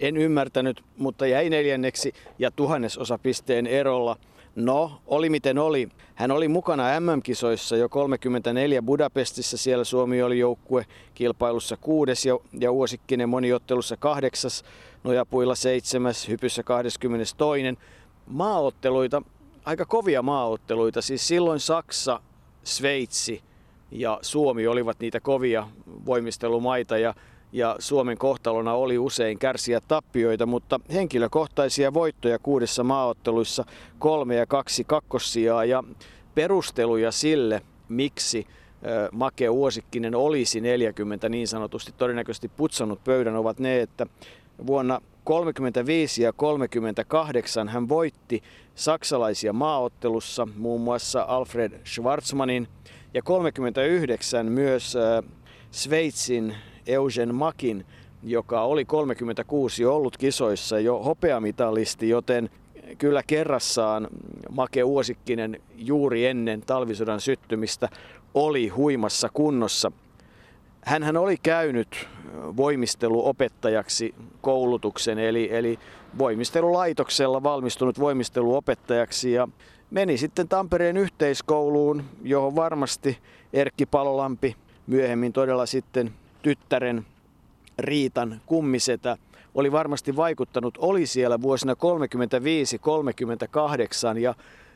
En 0.00 0.16
ymmärtänyt, 0.16 0.84
mutta 0.96 1.26
jäi 1.26 1.50
neljänneksi 1.50 2.12
ja 2.38 2.50
tuhannesosa 2.50 3.18
pisteen 3.18 3.66
erolla. 3.66 4.16
No, 4.54 5.02
oli 5.06 5.30
miten 5.30 5.58
oli. 5.58 5.88
Hän 6.14 6.30
oli 6.30 6.48
mukana 6.48 7.00
MM-kisoissa 7.00 7.76
jo 7.76 7.88
34 7.88 8.82
Budapestissa. 8.82 9.56
Siellä 9.56 9.84
Suomi 9.84 10.22
oli 10.22 10.38
joukkue 10.38 10.86
kilpailussa 11.14 11.76
kuudes 11.76 12.26
ja, 12.26 12.38
ja 12.60 12.72
Uosikkinen 12.72 13.28
moniottelussa 13.28 13.96
kahdeksas, 13.96 14.64
nojapuilla 15.04 15.54
seitsemäs, 15.54 16.28
hypyssä 16.28 16.62
22. 16.62 17.62
Maaotteluita, 18.26 19.22
aika 19.64 19.84
kovia 19.84 20.22
maaotteluita. 20.22 21.02
Siis 21.02 21.28
silloin 21.28 21.60
Saksa, 21.60 22.20
Sveitsi 22.66 23.42
ja 23.90 24.18
Suomi 24.22 24.66
olivat 24.66 25.00
niitä 25.00 25.20
kovia 25.20 25.68
voimistelumaita 26.06 26.98
ja 26.98 27.14
ja 27.52 27.76
Suomen 27.78 28.18
kohtalona 28.18 28.74
oli 28.74 28.98
usein 28.98 29.38
kärsiä 29.38 29.80
tappioita, 29.88 30.46
mutta 30.46 30.80
henkilökohtaisia 30.92 31.94
voittoja 31.94 32.38
kuudessa 32.38 32.84
maaotteluissa 32.84 33.64
kolme 33.98 34.34
ja 34.36 34.46
kaksi 34.46 34.84
kakkossijaa 34.84 35.64
ja 35.64 35.84
perusteluja 36.34 37.12
sille, 37.12 37.62
miksi 37.88 38.46
Make 39.12 39.48
Uosikkinen 39.48 40.14
olisi 40.14 40.60
40 40.60 41.28
niin 41.28 41.48
sanotusti 41.48 41.94
todennäköisesti 41.96 42.48
putsannut 42.48 43.04
pöydän 43.04 43.36
ovat 43.36 43.58
ne, 43.58 43.80
että 43.80 44.06
vuonna 44.66 45.00
35 45.26 46.22
ja 46.22 46.32
38 46.32 47.68
hän 47.68 47.88
voitti 47.88 48.42
saksalaisia 48.74 49.52
maaottelussa, 49.52 50.48
muun 50.56 50.80
muassa 50.80 51.24
Alfred 51.28 51.80
Schwarzmanin, 51.86 52.68
ja 53.14 53.22
39 53.22 54.46
myös 54.46 54.96
Sveitsin 55.70 56.54
Eugen 56.86 57.34
Makin, 57.34 57.86
joka 58.22 58.62
oli 58.62 58.84
36 58.84 59.84
ollut 59.84 60.16
kisoissa 60.16 60.80
jo 60.80 60.98
hopeamitalisti, 60.98 62.08
joten 62.08 62.50
kyllä 62.98 63.22
kerrassaan 63.26 64.08
Make 64.50 64.84
Uosikkinen 64.84 65.60
juuri 65.76 66.26
ennen 66.26 66.60
talvisodan 66.60 67.20
syttymistä 67.20 67.88
oli 68.34 68.68
huimassa 68.68 69.28
kunnossa. 69.32 69.92
Hänhän 70.86 71.16
oli 71.16 71.36
käynyt 71.42 72.08
voimisteluopettajaksi 72.56 74.14
koulutuksen, 74.40 75.18
eli, 75.18 75.48
eli 75.52 75.78
voimistelulaitoksella 76.18 77.42
valmistunut 77.42 78.00
voimisteluopettajaksi 78.00 79.32
ja 79.32 79.48
meni 79.90 80.16
sitten 80.18 80.48
Tampereen 80.48 80.96
yhteiskouluun, 80.96 82.04
johon 82.22 82.56
varmasti 82.56 83.18
Erkki 83.52 83.86
Palolampi 83.86 84.56
myöhemmin 84.86 85.32
todella 85.32 85.66
sitten 85.66 86.10
tyttären 86.42 87.06
Riitan 87.78 88.40
kummisetä 88.46 89.16
oli 89.54 89.72
varmasti 89.72 90.16
vaikuttanut, 90.16 90.78
oli 90.78 91.06
siellä 91.06 91.42
vuosina 91.42 91.74
35-38 94.14 94.18
ja 94.18 94.34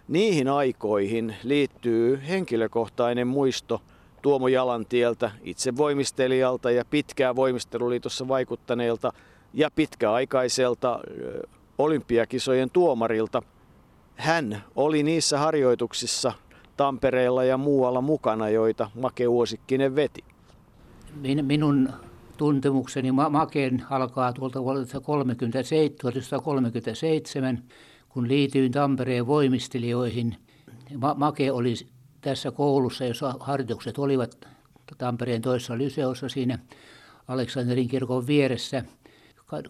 niihin 0.09 0.49
aikoihin 0.49 1.37
liittyy 1.43 2.21
henkilökohtainen 2.29 3.27
muisto 3.27 3.83
Tuomo 4.23 4.49
Jalantieltä, 4.49 5.31
itse 5.43 5.77
voimistelijalta 5.77 6.71
ja 6.71 6.85
pitkää 6.85 7.37
voimisteluliitossa 7.37 8.29
vaikuttaneelta 8.29 9.13
ja 9.55 9.71
pitkäaikaiselta 9.75 11.01
olympiakisojen 11.79 12.71
tuomarilta. 12.71 13.43
Hän 14.17 14.65
oli 14.77 15.03
niissä 15.03 15.39
harjoituksissa 15.39 16.33
Tampereella 16.77 17.45
ja 17.45 17.57
muualla 17.57 18.01
mukana, 18.01 18.49
joita 18.49 18.91
Make 18.95 19.29
Uosikkinen 19.29 19.95
veti 19.95 20.25
minun 21.43 21.89
tuntemukseni 22.37 23.13
Maken 23.13 23.83
alkaa 23.91 24.33
tuolta 24.33 24.63
vuodelta 24.63 25.01
1937, 25.01 27.63
kun 28.09 28.29
liityin 28.29 28.73
Tampereen 28.73 29.27
voimistelijoihin. 29.27 30.37
Make 31.17 31.53
oli 31.53 31.75
tässä 32.21 32.51
koulussa, 32.51 33.05
jossa 33.05 33.35
harjoitukset 33.41 33.99
olivat 33.99 34.49
Tampereen 34.99 35.43
toisessa 35.43 35.79
lyseossa 35.79 36.29
siinä 36.29 36.59
Aleksanterin 37.29 37.89
kirkon 37.89 38.27
vieressä– 38.27 38.85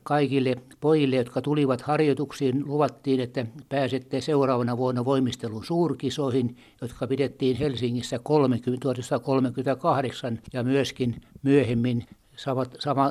kaikille 0.02 0.56
pojille, 0.80 1.16
jotka 1.16 1.42
tulivat 1.42 1.80
harjoituksiin, 1.80 2.62
luvattiin, 2.66 3.20
että 3.20 3.46
pääsette 3.68 4.20
seuraavana 4.20 4.76
vuonna 4.76 5.04
voimistelun 5.04 5.64
suurkisoihin, 5.64 6.56
jotka 6.80 7.06
pidettiin 7.06 7.56
Helsingissä 7.56 8.18
1938 8.18 10.40
ja 10.52 10.62
myöskin 10.62 11.20
myöhemmin 11.42 12.06
sama, 12.36 12.64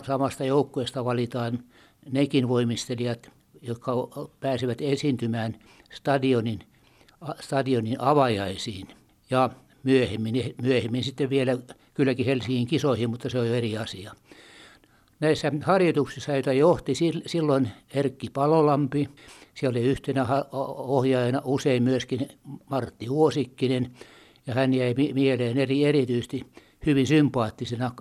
samasta 0.04 0.44
joukkueesta 0.44 1.06
valitaan 1.06 1.60
nekin 2.12 2.48
voimistelijat, 2.48 3.32
jotka 3.62 3.94
pääsevät 4.40 4.82
esiintymään 4.82 5.56
stadionin, 5.92 6.60
stadionin 7.40 8.02
avajaisiin 8.02 8.99
ja 9.30 9.50
myöhemmin, 9.84 10.56
myöhemmin 10.62 11.04
sitten 11.04 11.30
vielä 11.30 11.58
kylläkin 11.94 12.26
Helsingin 12.26 12.68
kisoihin, 12.68 13.10
mutta 13.10 13.30
se 13.30 13.40
on 13.40 13.48
jo 13.48 13.54
eri 13.54 13.78
asia 13.78 14.14
näissä 15.20 15.52
harjoituksissa, 15.64 16.32
joita 16.32 16.54
johti 16.54 16.94
silloin 17.26 17.70
Erkki 17.94 18.30
Palolampi, 18.34 19.10
siellä 19.54 19.78
oli 19.78 19.86
yhtenä 19.86 20.26
ohjaajana 20.78 21.42
usein 21.46 21.84
myöskin 21.84 22.28
Martti 22.70 23.06
Huosikkinen, 23.06 23.92
ja 24.48 24.54
hän 24.54 24.74
jäi 24.74 24.96
mieleen 25.14 25.58
eri, 25.58 25.86
erityisesti 25.86 26.46
hyvin 26.86 27.08
sympaattisena 27.08 27.92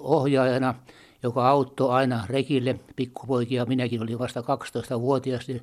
ohjaajana, 0.00 0.74
joka 1.22 1.48
auttoi 1.48 1.90
aina 1.90 2.26
rekille 2.28 2.80
pikkupoikia. 2.96 3.66
Minäkin 3.66 4.02
olin 4.02 4.18
vasta 4.18 4.40
12-vuotias, 4.40 5.48
niin 5.48 5.62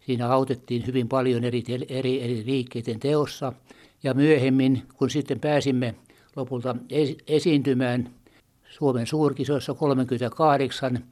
siinä 0.00 0.28
autettiin 0.28 0.86
hyvin 0.86 1.08
paljon 1.08 1.44
eri, 1.44 1.64
eri, 1.88 2.22
eri 2.22 2.42
liikkeiden 2.46 3.00
teossa. 3.00 3.52
Ja 4.02 4.14
myöhemmin, 4.14 4.82
kun 4.96 5.10
sitten 5.10 5.40
pääsimme 5.40 5.94
lopulta 6.36 6.76
esiintymään 7.26 8.10
Suomen 8.70 9.06
suurkisoissa 9.06 9.74
38 9.74 11.04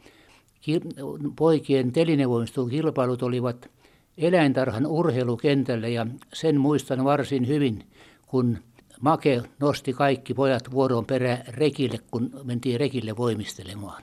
poikien 1.36 1.92
telinevoimistelun 1.92 2.70
kilpailut 2.70 3.22
olivat 3.22 3.70
eläintarhan 4.18 4.86
urheilukentällä 4.86 5.88
ja 5.88 6.06
sen 6.32 6.60
muistan 6.60 7.04
varsin 7.04 7.48
hyvin, 7.48 7.84
kun 8.26 8.58
Make 9.00 9.42
nosti 9.60 9.92
kaikki 9.92 10.34
pojat 10.34 10.70
vuoron 10.70 11.06
perä 11.06 11.38
rekille, 11.48 11.98
kun 12.10 12.30
mentiin 12.44 12.80
rekille 12.80 13.16
voimistelemaan. 13.16 14.02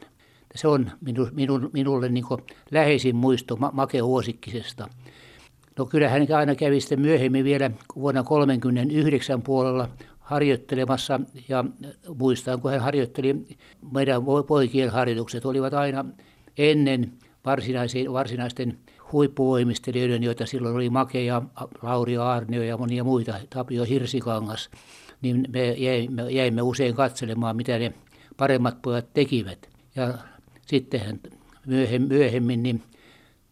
Se 0.56 0.68
on 0.68 0.92
minu, 1.02 1.28
minu, 1.32 1.70
minulle 1.74 2.10
niin 2.10 2.26
läheisin 2.72 3.16
muisto 3.16 3.58
Make 3.72 4.00
Huosikkisesta. 4.00 4.88
No 5.78 5.86
kyllä 5.86 6.10
hän 6.10 6.28
aina 6.38 6.56
kävi 6.56 6.82
sitten 6.82 7.02
myöhemmin 7.02 7.46
vielä 7.46 7.72
vuonna 7.96 8.24
1939 8.24 9.42
puolella 9.42 9.90
harjoittelemassa 10.20 11.20
ja 11.50 11.66
muistan, 12.18 12.62
kun 12.62 12.72
hän 12.72 12.80
harjoitteli, 12.80 13.36
meidän 13.94 14.22
poikien 14.48 14.90
harjoitukset 14.90 15.46
olivat 15.46 15.74
aina 15.74 16.06
ennen 16.58 17.12
varsinaisten 18.14 18.78
huippuvoimistelijoiden, 19.12 20.24
joita 20.24 20.46
silloin 20.46 20.76
oli 20.76 20.90
Make 20.90 21.24
ja 21.24 21.42
Lauri 21.82 22.18
Aarnio 22.18 22.64
ja 22.64 22.78
monia 22.78 23.04
muita, 23.04 23.34
Tapio 23.50 23.84
Hirsikangas, 23.84 24.70
niin 25.22 25.48
me 25.54 25.72
jäimme, 25.72 26.32
jäimme 26.32 26.62
usein 26.62 26.96
katselemaan, 26.96 27.56
mitä 27.56 27.80
ne 27.80 27.94
paremmat 28.38 28.82
pojat 28.82 29.14
tekivät. 29.14 29.70
Ja 29.96 30.14
sittenhän 30.68 31.20
myöhemmin, 31.66 32.08
myöhemmin 32.08 32.64
niin 32.64 32.84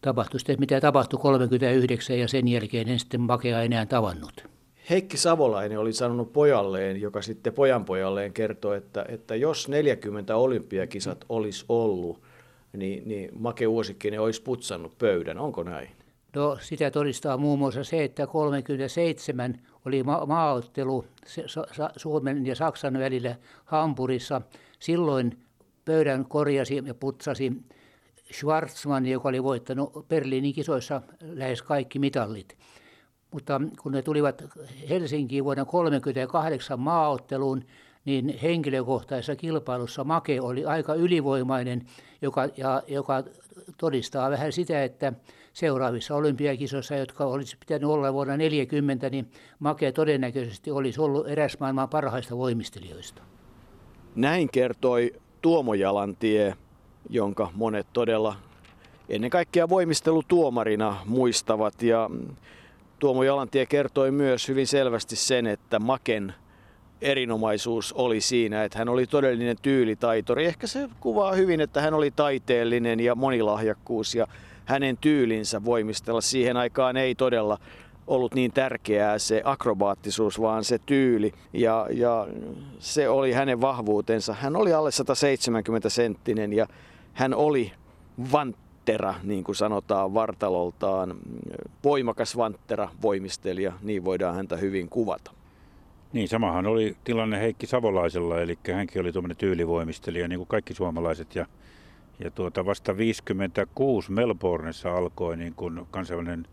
tapahtui 0.04 0.40
sitten, 0.40 0.56
mitä 0.60 0.80
tapahtui 0.80 1.20
39 1.20 2.18
ja 2.18 2.28
sen 2.28 2.48
jälkeen 2.48 2.88
en 2.88 2.98
sitten 2.98 3.20
Makea 3.20 3.62
enää 3.62 3.86
tavannut. 3.86 4.44
Heikki 4.90 5.16
Savolainen 5.16 5.78
oli 5.78 5.92
sanonut 5.92 6.32
pojalleen, 6.32 7.00
joka 7.00 7.22
sitten 7.22 7.52
pojanpojalleen 7.52 8.32
kertoi, 8.32 8.76
että, 8.76 9.04
että 9.08 9.36
jos 9.36 9.68
40 9.68 10.36
olympiakisat 10.36 11.24
olisi 11.28 11.64
ollut, 11.68 12.22
niin, 12.76 13.08
niin 13.08 13.30
Make 13.38 13.66
Uosikkinen 13.66 14.20
olisi 14.20 14.42
putsannut 14.42 14.98
pöydän. 14.98 15.38
Onko 15.38 15.62
näin? 15.62 15.88
No 16.36 16.58
sitä 16.60 16.90
todistaa 16.90 17.36
muun 17.36 17.58
muassa 17.58 17.84
se, 17.84 18.04
että 18.04 18.26
37 18.26 19.60
oli 19.86 20.02
ma- 20.02 20.26
maaottelu 20.26 21.04
Suomen 21.96 22.46
ja 22.46 22.54
Saksan 22.54 22.98
välillä 22.98 23.36
Hampurissa. 23.64 24.42
Silloin 24.78 25.38
pöydän 25.84 26.24
korjasi 26.24 26.82
ja 26.86 26.94
putsasi 26.94 27.52
Schwarzman, 28.34 29.06
joka 29.06 29.28
oli 29.28 29.42
voittanut 29.42 30.08
Berliinin 30.08 30.54
kisoissa 30.54 31.02
lähes 31.20 31.62
kaikki 31.62 31.98
mitallit. 31.98 32.56
Mutta 33.30 33.60
kun 33.82 33.92
ne 33.92 34.02
tulivat 34.02 34.44
Helsinkiin 34.88 35.44
vuonna 35.44 35.64
1938 35.64 36.80
maaotteluun, 36.80 37.64
niin 38.04 38.38
henkilökohtaisessa 38.42 39.36
kilpailussa 39.36 40.04
Make 40.04 40.40
oli 40.40 40.64
aika 40.64 40.94
ylivoimainen, 40.94 41.82
joka, 42.22 42.48
ja, 42.56 42.82
joka 42.88 43.24
todistaa 43.78 44.30
vähän 44.30 44.52
sitä, 44.52 44.84
että 44.84 45.12
seuraavissa 45.52 46.14
olympiakisoissa, 46.14 46.94
jotka 46.94 47.24
olisi 47.24 47.56
pitänyt 47.56 47.90
olla 47.90 48.12
vuonna 48.12 48.32
1940, 48.32 49.10
niin 49.10 49.30
Make 49.58 49.92
todennäköisesti 49.92 50.70
olisi 50.70 51.00
ollut 51.00 51.28
eräs 51.28 51.58
maailman 51.60 51.88
parhaista 51.88 52.36
voimistelijoista. 52.36 53.22
Näin 54.14 54.48
kertoi 54.52 55.12
Tuomo 55.42 55.74
Jalantie, 55.74 56.54
jonka 57.10 57.50
monet 57.54 57.86
todella 57.92 58.36
ennen 59.08 59.30
kaikkea 59.30 59.68
voimistelutuomarina 59.68 60.96
muistavat. 61.06 61.82
Ja 61.82 62.10
Tuomo 62.98 63.22
Jalantie 63.22 63.66
kertoi 63.66 64.10
myös 64.10 64.48
hyvin 64.48 64.66
selvästi 64.66 65.16
sen, 65.16 65.46
että 65.46 65.78
Maken 65.78 66.34
erinomaisuus 67.00 67.92
oli 67.92 68.20
siinä, 68.20 68.64
että 68.64 68.78
hän 68.78 68.88
oli 68.88 69.06
todellinen 69.06 69.56
tyylitaitori. 69.62 70.46
Ehkä 70.46 70.66
se 70.66 70.88
kuvaa 71.00 71.32
hyvin, 71.32 71.60
että 71.60 71.80
hän 71.80 71.94
oli 71.94 72.10
taiteellinen 72.10 73.00
ja 73.00 73.14
monilahjakkuus 73.14 74.14
ja 74.14 74.26
hänen 74.64 74.96
tyylinsä 74.96 75.64
voimistella 75.64 76.20
siihen 76.20 76.56
aikaan 76.56 76.96
ei 76.96 77.14
todella 77.14 77.58
ollut 78.06 78.34
niin 78.34 78.52
tärkeää 78.52 79.18
se 79.18 79.42
akrobaattisuus, 79.44 80.40
vaan 80.40 80.64
se 80.64 80.78
tyyli. 80.86 81.32
Ja, 81.52 81.86
ja 81.90 82.26
se 82.78 83.08
oli 83.08 83.32
hänen 83.32 83.60
vahvuutensa. 83.60 84.34
Hän 84.34 84.56
oli 84.56 84.72
alle 84.72 84.90
170 84.90 85.88
senttinen 85.88 86.52
ja 86.52 86.66
hän 87.12 87.34
oli 87.34 87.72
vanttera, 88.32 89.14
niin 89.22 89.44
kuin 89.44 89.56
sanotaan 89.56 90.14
vartaloltaan. 90.14 91.14
Voimakas 91.84 92.36
vanttera, 92.36 92.88
voimistelija, 93.02 93.72
niin 93.82 94.04
voidaan 94.04 94.34
häntä 94.34 94.56
hyvin 94.56 94.88
kuvata. 94.88 95.30
Niin, 96.12 96.28
samahan 96.28 96.66
oli 96.66 96.96
tilanne 97.04 97.40
Heikki 97.40 97.66
Savolaisella, 97.66 98.40
eli 98.40 98.58
hänkin 98.72 99.00
oli 99.00 99.12
tuommoinen 99.12 99.36
tyylivoimistelija, 99.36 100.28
niin 100.28 100.38
kuin 100.38 100.48
kaikki 100.48 100.74
suomalaiset. 100.74 101.34
Ja, 101.34 101.46
ja 102.18 102.30
tuota, 102.30 102.66
vasta 102.66 102.96
56 102.96 104.12
Melbourneissa 104.12 104.96
alkoi 104.96 105.36
niin 105.36 105.54
kuin 105.54 105.80
kansainvälinen 105.90 106.46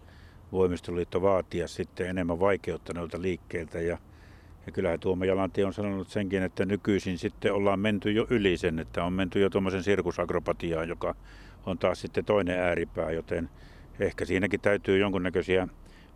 voimisteluliitto 0.51 1.21
vaatia 1.21 1.67
sitten 1.67 2.07
enemmän 2.07 2.39
vaikeuttaneilta 2.39 3.21
liikkeeltä. 3.21 3.81
Ja, 3.81 3.97
ja 4.65 4.71
kyllähän 4.71 4.99
Tuomo 4.99 5.23
Jalanti 5.23 5.63
on 5.63 5.73
sanonut 5.73 6.07
senkin, 6.07 6.43
että 6.43 6.65
nykyisin 6.65 7.17
sitten 7.17 7.53
ollaan 7.53 7.79
menty 7.79 8.11
jo 8.11 8.27
yli 8.29 8.57
sen, 8.57 8.79
että 8.79 9.03
on 9.03 9.13
menty 9.13 9.39
jo 9.39 9.49
tuommoisen 9.49 9.83
sirkusakrobatiaan, 9.83 10.89
joka 10.89 11.15
on 11.65 11.77
taas 11.77 12.01
sitten 12.01 12.25
toinen 12.25 12.59
ääripää, 12.59 13.11
joten 13.11 13.49
ehkä 13.99 14.25
siinäkin 14.25 14.61
täytyy 14.61 14.97
jonkunnäköisiä 14.97 15.67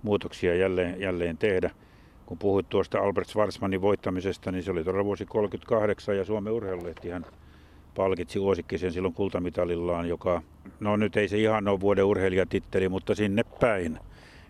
muutoksia 0.03 0.55
jälleen, 0.55 1.01
jälleen 1.01 1.37
tehdä 1.37 1.71
kun 2.25 2.37
puhuit 2.37 2.69
tuosta 2.69 2.99
Albert 2.99 3.27
Schwarzmanin 3.27 3.81
voittamisesta, 3.81 4.51
niin 4.51 4.63
se 4.63 4.71
oli 4.71 4.83
todella 4.83 5.05
vuosi 5.05 5.25
1938 5.25 6.17
ja 6.17 6.25
Suomen 6.25 6.53
urheilulehtihan 6.53 7.25
palkitsi 7.95 8.39
Uosikkisen 8.39 8.91
silloin 8.91 9.13
kultamitalillaan, 9.13 10.09
joka, 10.09 10.41
no 10.79 10.97
nyt 10.97 11.17
ei 11.17 11.27
se 11.27 11.37
ihan 11.37 11.67
ole 11.67 11.79
vuoden 11.79 12.05
urheilijatitteli, 12.05 12.89
mutta 12.89 13.15
sinne 13.15 13.43
päin. 13.59 13.99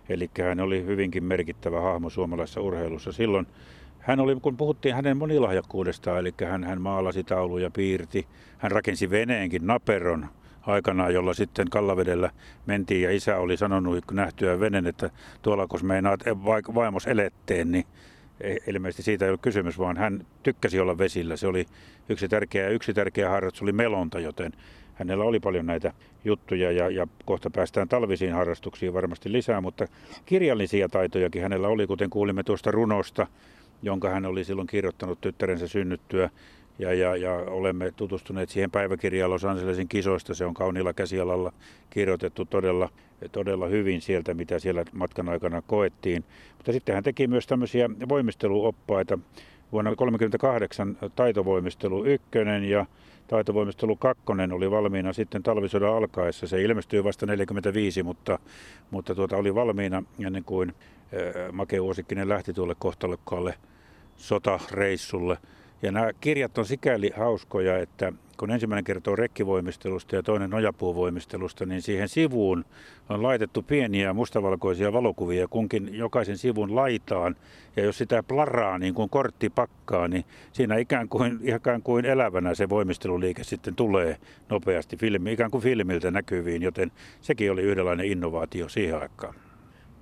Eli 0.09 0.29
hän 0.43 0.59
oli 0.59 0.85
hyvinkin 0.85 1.23
merkittävä 1.23 1.81
hahmo 1.81 2.09
suomalaisessa 2.09 2.61
urheilussa. 2.61 3.11
Silloin 3.11 3.47
hän 3.99 4.19
oli, 4.19 4.35
kun 4.35 4.57
puhuttiin 4.57 4.95
hänen 4.95 5.17
monilahjakkuudestaan, 5.17 6.19
eli 6.19 6.33
hän, 6.45 6.63
hän 6.63 6.81
maalasi 6.81 7.23
tauluja, 7.23 7.71
piirti, 7.71 8.27
hän 8.57 8.71
rakensi 8.71 9.09
veneenkin, 9.09 9.67
naperon, 9.67 10.27
aikanaan, 10.61 11.13
jolla 11.13 11.33
sitten 11.33 11.69
Kallavedellä 11.69 12.31
mentiin 12.65 13.01
ja 13.01 13.11
isä 13.11 13.37
oli 13.37 13.57
sanonut 13.57 14.03
nähtyä 14.11 14.59
venen, 14.59 14.87
että 14.87 15.09
tuolla 15.41 15.67
kun 15.67 15.85
meinaat 15.85 16.19
vaimos 16.75 17.07
eletteen, 17.07 17.71
niin 17.71 17.85
e, 18.41 18.55
ilmeisesti 18.67 19.03
siitä 19.03 19.25
ei 19.25 19.31
ole 19.31 19.39
kysymys, 19.41 19.79
vaan 19.79 19.97
hän 19.97 20.25
tykkäsi 20.43 20.79
olla 20.79 20.97
vesillä. 20.97 21.37
Se 21.37 21.47
oli 21.47 21.65
yksi 22.09 22.27
tärkeä, 22.27 22.69
yksi 22.69 22.93
tärkeä 22.93 23.29
harrastus 23.29 23.61
oli 23.61 23.71
melonta, 23.71 24.19
joten 24.19 24.51
hänellä 24.95 25.23
oli 25.23 25.39
paljon 25.39 25.65
näitä 25.65 25.93
juttuja 26.25 26.71
ja, 26.71 26.89
ja 26.89 27.07
kohta 27.25 27.49
päästään 27.49 27.89
talvisiin 27.89 28.33
harrastuksiin 28.33 28.93
varmasti 28.93 29.31
lisää, 29.31 29.61
mutta 29.61 29.87
kirjallisia 30.25 30.89
taitojakin 30.89 31.41
hänellä 31.41 31.67
oli, 31.67 31.87
kuten 31.87 32.09
kuulimme 32.09 32.43
tuosta 32.43 32.71
runosta, 32.71 33.27
jonka 33.83 34.09
hän 34.09 34.25
oli 34.25 34.43
silloin 34.43 34.67
kirjoittanut 34.67 35.21
tyttärensä 35.21 35.67
synnyttyä 35.67 36.29
ja, 36.79 36.93
ja, 36.93 37.15
ja 37.15 37.33
olemme 37.33 37.91
tutustuneet 37.91 38.49
siihen 38.49 38.71
päiväkirjaan 38.71 39.31
Los 39.31 39.45
Angelesin 39.45 39.87
kisoista. 39.87 40.33
Se 40.33 40.45
on 40.45 40.53
kauniilla 40.53 40.93
käsialalla 40.93 41.53
kirjoitettu 41.89 42.45
todella, 42.45 42.89
todella 43.31 43.67
hyvin 43.67 44.01
sieltä, 44.01 44.33
mitä 44.33 44.59
siellä 44.59 44.85
matkan 44.93 45.29
aikana 45.29 45.61
koettiin. 45.61 46.23
Mutta 46.57 46.71
sitten 46.71 46.95
hän 46.95 47.03
teki 47.03 47.27
myös 47.27 47.47
tämmöisiä 47.47 47.89
voimisteluoppaita. 48.09 49.19
Vuonna 49.71 49.91
1938 49.91 50.97
taitovoimistelu 51.15 52.05
1 52.05 52.27
ja 52.69 52.85
taitovoimistelu 53.27 53.95
2 53.95 54.23
oli 54.53 54.71
valmiina 54.71 55.13
sitten 55.13 55.43
talvisodan 55.43 55.95
alkaessa. 55.95 56.47
Se 56.47 56.61
ilmestyi 56.61 57.03
vasta 57.03 57.25
45, 57.25 58.03
mutta, 58.03 58.39
mutta 58.91 59.15
tuota 59.15 59.37
oli 59.37 59.55
valmiina 59.55 60.03
ennen 60.25 60.43
kuin 60.43 60.73
Make 61.51 61.79
Uosikkinen 61.79 62.29
lähti 62.29 62.53
tuolle 62.53 62.75
kohtalokkaalle 62.79 63.53
sotareissulle. 64.15 65.37
Ja 65.81 65.91
nämä 65.91 66.13
kirjat 66.13 66.57
on 66.57 66.65
sikäli 66.65 67.11
hauskoja, 67.17 67.77
että 67.77 68.13
kun 68.37 68.51
ensimmäinen 68.51 68.83
kertoo 68.83 69.15
rekkivoimistelusta 69.15 70.15
ja 70.15 70.23
toinen 70.23 70.49
nojapuuvoimistelusta, 70.49 71.65
niin 71.65 71.81
siihen 71.81 72.09
sivuun 72.09 72.65
on 73.09 73.23
laitettu 73.23 73.61
pieniä 73.61 74.13
mustavalkoisia 74.13 74.93
valokuvia 74.93 75.47
kunkin 75.47 75.89
jokaisen 75.95 76.37
sivun 76.37 76.75
laitaan. 76.75 77.35
Ja 77.75 77.83
jos 77.83 77.97
sitä 77.97 78.23
plaraa 78.23 78.77
niin 78.77 78.93
kuin 78.93 79.09
kortti 79.09 79.49
pakkaa, 79.49 80.07
niin 80.07 80.25
siinä 80.51 80.77
ikään 80.77 81.09
kuin, 81.09 81.39
ikään 81.43 81.81
kuin 81.81 82.05
elävänä 82.05 82.55
se 82.55 82.69
voimisteluliike 82.69 83.43
sitten 83.43 83.75
tulee 83.75 84.17
nopeasti 84.49 84.97
filmi, 84.97 85.33
ikään 85.33 85.51
kuin 85.51 85.63
filmiltä 85.63 86.11
näkyviin, 86.11 86.61
joten 86.61 86.91
sekin 87.21 87.51
oli 87.51 87.61
yhdenlainen 87.61 88.05
innovaatio 88.05 88.69
siihen 88.69 89.01
aikaan. 89.01 89.35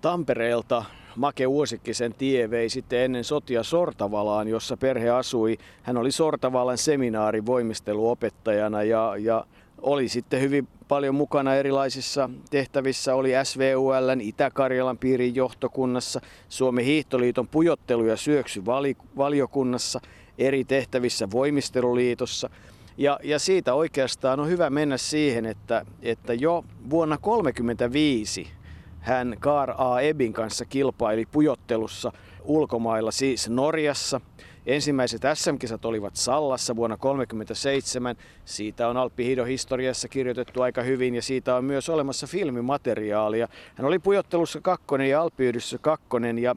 Tampereelta 0.02 0.86
Make 1.16 1.48
Uosikkisen 1.48 2.14
tie 2.14 2.50
vei 2.50 2.70
sitten 2.70 3.00
ennen 3.00 3.24
sotia 3.24 3.64
Sortavalaan, 3.64 4.48
jossa 4.48 4.78
perhe 4.78 5.10
asui. 5.10 5.58
Hän 5.84 5.98
oli 5.98 6.12
Sortavalan 6.12 6.78
seminaarin 6.78 7.46
voimisteluopettajana 7.46 8.84
ja, 8.84 9.16
ja 9.20 9.46
oli 9.82 10.08
sitten 10.10 10.42
hyvin 10.42 10.68
paljon 10.88 11.16
mukana 11.16 11.56
erilaisissa 11.56 12.30
tehtävissä. 12.50 13.16
Oli 13.16 13.32
SVULn 13.44 14.22
Itä-Karjalan 14.22 14.98
piirin 14.98 15.36
johtokunnassa, 15.36 16.22
Suomen 16.50 16.86
hiihtoliiton 16.86 17.48
pujottelu- 17.48 18.06
ja 18.06 18.18
syöksyvaliokunnassa, 18.18 20.02
eri 20.38 20.64
tehtävissä 20.64 21.32
voimisteluliitossa. 21.32 22.50
Ja, 22.98 23.20
ja 23.24 23.40
siitä 23.40 23.74
oikeastaan 23.74 24.40
on 24.40 24.48
hyvä 24.48 24.70
mennä 24.70 24.98
siihen, 24.98 25.46
että, 25.46 25.86
että 26.02 26.34
jo 26.34 26.66
vuonna 26.90 27.18
1935 27.18 28.63
hän 29.04 29.36
Kar 29.40 29.74
A. 29.78 30.02
Ebin 30.02 30.34
kanssa 30.34 30.66
kilpaili 30.66 31.26
pujottelussa 31.26 32.12
ulkomailla, 32.44 33.12
siis 33.12 33.50
Norjassa. 33.50 34.22
Ensimmäiset 34.66 35.22
SM-kisat 35.34 35.86
olivat 35.86 36.16
Sallassa 36.16 36.76
vuonna 36.76 36.98
1937. 36.98 38.16
Siitä 38.46 38.88
on 38.88 38.98
Alppihiidon 38.98 39.48
historiassa 39.48 40.08
kirjoitettu 40.08 40.62
aika 40.62 40.82
hyvin 40.82 41.16
ja 41.16 41.22
siitä 41.22 41.56
on 41.56 41.66
myös 41.66 41.90
olemassa 41.90 42.28
filmimateriaalia. 42.28 43.48
Hän 43.76 43.88
oli 43.88 44.00
pujottelussa 44.00 44.62
kakkonen 44.62 45.10
ja 45.10 45.22
Alppiyhdyssä 45.22 45.78
kakkonen 45.78 46.40
ja, 46.40 46.56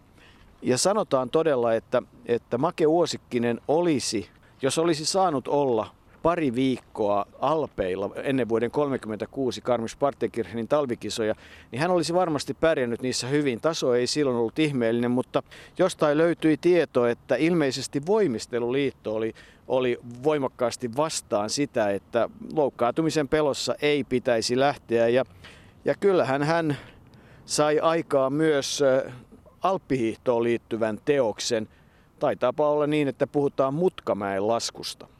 ja 0.62 0.78
sanotaan 0.78 1.30
todella, 1.30 1.74
että, 1.74 2.02
että 2.26 2.59
Make 2.59 2.87
Uosikkinen 2.87 3.61
olisi, 3.68 4.28
jos 4.62 4.78
olisi 4.78 5.04
saanut 5.06 5.48
olla 5.48 5.95
pari 6.26 6.54
viikkoa 6.54 7.26
Alpeilla 7.38 8.10
ennen 8.22 8.48
vuoden 8.48 8.70
1936 8.70 9.60
Karmis 9.60 9.96
Partenkirchenin 9.96 10.68
talvikisoja, 10.68 11.34
niin 11.72 11.80
hän 11.80 11.90
olisi 11.90 12.14
varmasti 12.14 12.54
pärjännyt 12.54 13.02
niissä 13.02 13.26
hyvin. 13.26 13.60
Taso 13.60 13.94
ei 13.94 14.06
silloin 14.06 14.36
ollut 14.36 14.58
ihmeellinen, 14.58 15.10
mutta 15.10 15.42
jostain 15.78 16.18
löytyi 16.18 16.56
tieto, 16.56 17.06
että 17.06 17.36
ilmeisesti 17.36 18.06
voimisteluliitto 18.06 19.14
oli, 19.14 19.34
oli 19.68 19.98
voimakkaasti 20.22 20.96
vastaan 20.96 21.50
sitä, 21.50 21.90
että 21.90 22.30
loukkaantumisen 22.54 23.28
pelossa 23.28 23.74
ei 23.82 24.04
pitäisi 24.04 24.58
lähteä. 24.58 25.08
Ja, 25.08 25.24
ja 25.84 25.94
kyllähän 25.94 26.42
hän 26.42 26.76
sai 27.44 27.78
aikaa 27.80 28.30
myös 28.30 28.82
alppihiihtoon 29.62 30.42
liittyvän 30.42 30.98
teoksen. 31.04 31.68
Taitaapa 32.18 32.68
olla 32.68 32.86
niin, 32.86 33.08
että 33.08 33.26
puhutaan 33.26 33.74
Mutkamäen 33.74 34.48
laskusta. 34.48 35.15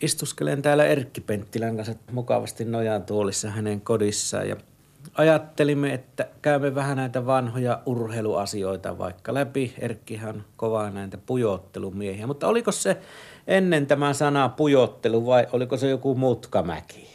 Istuskelen 0.00 0.62
täällä 0.62 0.84
Erkki 0.84 1.20
Penttilän 1.20 1.76
kanssa 1.76 1.94
mukavasti 2.12 2.64
nojaan 2.64 3.02
tuolissa 3.02 3.50
hänen 3.50 3.80
kodissaan 3.80 4.48
ja 4.48 4.56
ajattelimme, 5.14 5.94
että 5.94 6.28
käymme 6.42 6.74
vähän 6.74 6.96
näitä 6.96 7.26
vanhoja 7.26 7.82
urheiluasioita 7.86 8.98
vaikka 8.98 9.34
läpi. 9.34 9.74
Erkkihan 9.78 10.44
kovaa 10.56 10.90
näitä 10.90 11.18
pujottelumiehiä, 11.18 12.26
mutta 12.26 12.48
oliko 12.48 12.72
se 12.72 12.96
ennen 13.46 13.86
tämä 13.86 14.12
sana 14.12 14.48
pujottelu 14.48 15.26
vai 15.26 15.46
oliko 15.52 15.76
se 15.76 15.88
joku 15.88 16.14
mutkamäki? 16.14 17.08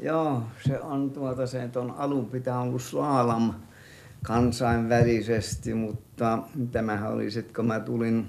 Joo, 0.00 0.42
se 0.66 0.80
on 0.80 1.10
tuota 1.10 1.46
se, 1.46 1.62
että 1.62 1.80
on 1.80 1.90
alun 1.90 2.26
pitää 2.26 2.60
ollut 2.60 2.82
slalom 2.82 3.54
kansainvälisesti, 4.22 5.74
mutta 5.74 6.38
tämähän 6.72 7.12
oli 7.12 7.30
sitten, 7.30 7.54
kun 7.54 7.66
mä 7.66 7.80
tulin, 7.80 8.26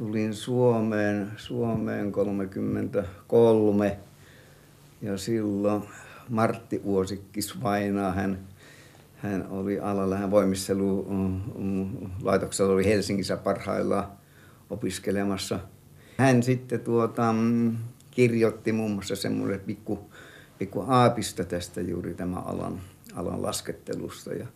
tulin 0.00 0.34
Suomeen, 0.34 1.32
Suomeen 1.36 2.12
33 2.12 3.98
ja 5.02 5.18
silloin 5.18 5.82
Martti 6.28 6.80
Uosikkis 6.84 7.62
vainaa, 7.62 8.12
hän, 8.12 8.38
hän 9.16 9.46
oli 9.50 9.80
alalla, 9.80 10.16
hän 10.16 10.30
voimistelu 10.30 11.06
mm, 11.10 11.40
mm, 11.64 12.10
laitoksella 12.22 12.72
oli 12.72 12.84
Helsingissä 12.84 13.36
parhaillaan 13.36 14.06
opiskelemassa. 14.70 15.60
Hän 16.18 16.42
sitten 16.42 16.80
tuota, 16.80 17.32
mm, 17.32 17.76
kirjoitti 18.10 18.72
muun 18.72 18.90
muassa 18.90 19.16
semmoinen 19.16 19.60
pikku, 19.60 20.10
pikku 20.58 20.84
aapista 20.88 21.44
tästä 21.44 21.80
juuri 21.80 22.14
tämän 22.14 22.42
alan, 22.46 22.80
alan 23.14 23.42
laskettelusta. 23.42 24.34
Ja 24.34 24.46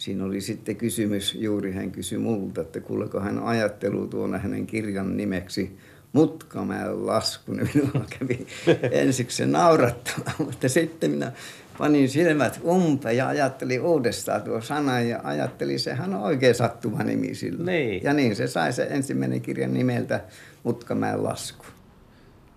siinä 0.00 0.24
oli 0.24 0.40
sitten 0.40 0.76
kysymys, 0.76 1.34
juuri 1.34 1.72
hän 1.72 1.90
kysyi 1.90 2.18
multa, 2.18 2.60
että 2.60 2.80
kuuleeko 2.80 3.20
hän 3.20 3.38
ajattelu 3.38 4.06
tuona 4.06 4.38
hänen 4.38 4.66
kirjan 4.66 5.16
nimeksi 5.16 5.76
Mutkamäen 6.12 7.06
lasku, 7.06 7.52
niin 7.54 7.70
minua 7.74 8.04
kävi 8.18 8.46
ensiksi 8.90 9.36
se 9.36 9.46
naurattava, 9.46 10.30
mutta 10.38 10.68
sitten 10.68 11.10
minä 11.10 11.32
panin 11.78 12.08
silmät 12.08 12.60
umpeen 12.64 13.16
ja 13.16 13.28
ajattelin 13.28 13.80
uudestaan 13.80 14.42
tuo 14.42 14.60
sana 14.60 15.00
ja 15.00 15.20
ajattelin, 15.24 15.80
sehän 15.80 16.14
on 16.14 16.22
oikein 16.22 16.54
sattuva 16.54 17.02
nimi 17.02 17.34
sillä. 17.34 17.64
Niin. 17.64 18.02
Ja 18.02 18.12
niin 18.12 18.36
se 18.36 18.46
sai 18.46 18.72
se 18.72 18.86
ensimmäinen 18.90 19.40
kirjan 19.40 19.74
nimeltä 19.74 20.20
Mutkamäen 20.62 21.24
lasku. 21.24 21.64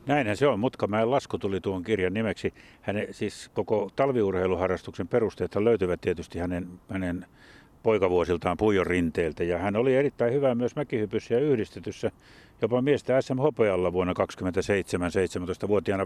Näinhän 0.06 0.38
se 0.38 0.48
on. 0.48 0.60
Mutkamäen 0.60 1.12
lasku 1.12 1.38
tuli 1.38 1.62
tuon 1.62 1.84
kirjan 1.84 2.13
nimeksi. 2.13 2.54
Hänen, 2.82 3.08
siis 3.12 3.52
koko 3.54 3.89
talviurheiluharrastuksen 3.96 5.08
perusteet 5.08 5.56
löytyvät 5.56 6.02
tietysti 6.02 6.39
hänen, 6.39 6.68
hänen 6.89 7.26
poikavuosiltaan 7.84 8.58
Puijon 8.58 8.88
rinteeltä. 8.88 9.44
Ja 9.44 9.58
hän 9.58 9.76
oli 9.76 9.96
erittäin 9.96 10.34
hyvä 10.34 10.56
myös 10.56 10.76
mäkihypyssä 10.76 11.34
ja 11.34 11.39
yhdistetyssä. 11.39 12.12
Jopa 12.62 12.82
miestä 12.82 13.22
SM 13.22 13.38
Hopealla 13.38 13.94
vuonna 13.94 14.13
27-17-vuotiaana 14.13 16.06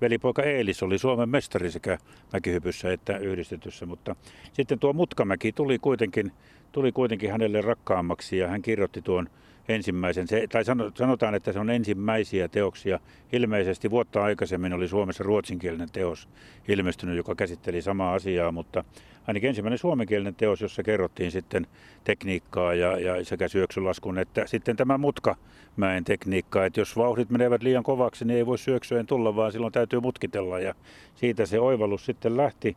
velipoika 0.00 0.42
Eelis 0.42 0.82
oli 0.82 0.98
Suomen 0.98 1.28
mestari 1.28 1.70
sekä 1.70 1.98
mäkihypyssä 2.32 2.92
että 2.92 3.18
yhdistetyssä. 3.18 3.86
Mutta 3.86 4.16
sitten 4.52 4.78
tuo 4.78 4.92
Mutkamäki 4.92 5.52
tuli 5.52 5.78
kuitenkin, 5.78 6.32
tuli 6.72 6.92
kuitenkin 6.92 7.30
hänelle 7.30 7.60
rakkaammaksi 7.60 8.38
ja 8.38 8.48
hän 8.48 8.62
kirjoitti 8.62 9.02
tuon 9.02 9.28
ensimmäisen, 9.68 10.28
se, 10.28 10.46
tai 10.46 10.64
sanotaan, 10.94 11.34
että 11.34 11.52
se 11.52 11.58
on 11.58 11.70
ensimmäisiä 11.70 12.48
teoksia. 12.48 13.00
Ilmeisesti 13.32 13.90
vuotta 13.90 14.24
aikaisemmin 14.24 14.72
oli 14.72 14.88
Suomessa 14.88 15.24
ruotsinkielinen 15.24 15.90
teos 15.92 16.28
ilmestynyt, 16.68 17.16
joka 17.16 17.34
käsitteli 17.34 17.82
samaa 17.82 18.14
asiaa, 18.14 18.52
mutta 18.52 18.84
ainakin 19.26 19.48
ensimmäinen 19.48 19.78
suomenkielinen 19.78 20.34
teos, 20.34 20.60
jossa 20.60 20.82
kerrottiin 20.82 21.30
sitten 21.30 21.66
tekniikkaa 22.04 22.74
ja, 22.74 22.98
ja 22.98 23.24
sekä 23.24 23.48
syöksylaskun 23.48 24.18
että 24.18 24.46
sitten 24.46 24.76
tämä 24.76 24.98
mutkamäen 24.98 26.04
tekniikka, 26.04 26.64
että 26.64 26.80
jos 26.80 26.96
vauhdit 26.96 27.30
menevät 27.30 27.62
liian 27.62 27.82
kovaksi, 27.82 28.24
niin 28.24 28.36
ei 28.36 28.46
voi 28.46 28.58
syöksyeen 28.58 29.06
tulla, 29.06 29.36
vaan 29.36 29.52
silloin 29.52 29.72
täytyy 29.72 30.00
mutkitella 30.00 30.60
ja 30.60 30.74
siitä 31.14 31.46
se 31.46 31.60
oivallus 31.60 32.06
sitten 32.06 32.36
lähti. 32.36 32.76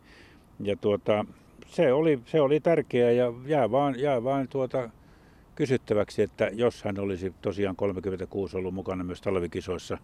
Ja 0.63 0.75
tuota, 0.75 1.25
se 1.67 1.93
oli, 1.93 2.19
se 2.26 2.41
oli 2.41 2.60
tärkeää 2.60 3.12
ja 3.12 3.34
jää 3.45 3.71
vaan, 3.71 4.00
jää 4.00 4.24
vaan 4.24 4.47
tuota, 4.47 4.89
kysyttäväksi, 5.56 6.21
että 6.21 6.50
jos 6.54 6.84
hän 6.84 7.00
olisi 7.00 7.34
tosiaan 7.41 7.76
36 7.76 8.58
ollut 8.58 8.74
mukana 8.74 9.04
myös 9.04 9.21
talvikisoissa, 9.21 9.97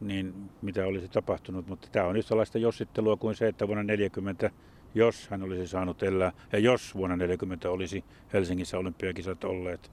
niin 0.00 0.34
mitä 0.62 0.86
olisi 0.86 1.08
tapahtunut. 1.08 1.68
Mutta 1.68 1.88
tämä 1.92 2.06
on 2.06 2.16
yhtälaista 2.16 2.58
jossittelua 2.58 3.16
kuin 3.16 3.34
se, 3.34 3.48
että 3.48 3.66
vuonna 3.66 3.82
40, 3.82 4.50
jos 4.94 5.28
hän 5.28 5.42
olisi 5.42 5.66
saanut 5.66 6.02
elää, 6.02 6.32
ja 6.52 6.58
jos 6.58 6.94
vuonna 6.94 7.16
40 7.16 7.70
olisi 7.70 8.04
Helsingissä 8.32 8.78
olympiakisat 8.78 9.44
olleet, 9.44 9.90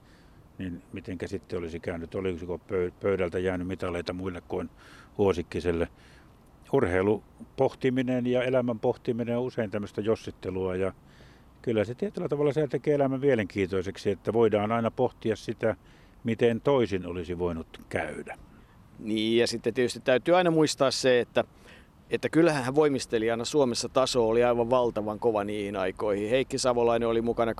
niin 0.58 0.82
miten 0.92 1.18
sitten 1.26 1.58
olisi 1.58 1.80
käynyt, 1.80 2.14
olisiko 2.14 2.60
pöydältä 3.00 3.38
jäänyt 3.38 3.66
mitaleita 3.66 4.12
muille 4.12 4.42
kuin 4.48 4.70
Huosikkiselle. 5.18 5.88
Urheilu 6.72 7.22
pohtiminen 7.56 8.26
ja 8.26 8.42
elämän 8.42 8.78
pohtiminen 8.78 9.38
on 9.38 9.44
usein 9.44 9.70
tämmöistä 9.70 10.00
jossittelua 10.00 10.76
ja 10.76 10.92
kyllä 11.62 11.84
se 11.84 11.94
tietyllä 11.94 12.28
tavalla 12.28 12.52
se 12.52 12.68
tekee 12.68 12.94
elämän 12.94 13.20
mielenkiintoiseksi, 13.20 14.10
että 14.10 14.32
voidaan 14.32 14.72
aina 14.72 14.90
pohtia 14.90 15.36
sitä, 15.36 15.76
miten 16.24 16.60
toisin 16.60 17.06
olisi 17.06 17.38
voinut 17.38 17.80
käydä. 17.88 18.38
Niin 18.98 19.38
ja 19.38 19.46
sitten 19.46 19.74
tietysti 19.74 20.00
täytyy 20.00 20.36
aina 20.36 20.50
muistaa 20.50 20.90
se, 20.90 21.20
että 21.20 21.44
että 22.10 22.28
kyllähän 22.28 22.74
voimistelijana 22.74 23.44
Suomessa 23.44 23.88
taso 23.88 24.28
oli 24.28 24.44
aivan 24.44 24.70
valtavan 24.70 25.18
kova 25.18 25.44
niihin 25.44 25.76
aikoihin. 25.76 26.30
Heikki 26.30 26.58
Savolainen 26.58 27.08
oli 27.08 27.22
mukana 27.22 27.52
28-52 27.52 27.54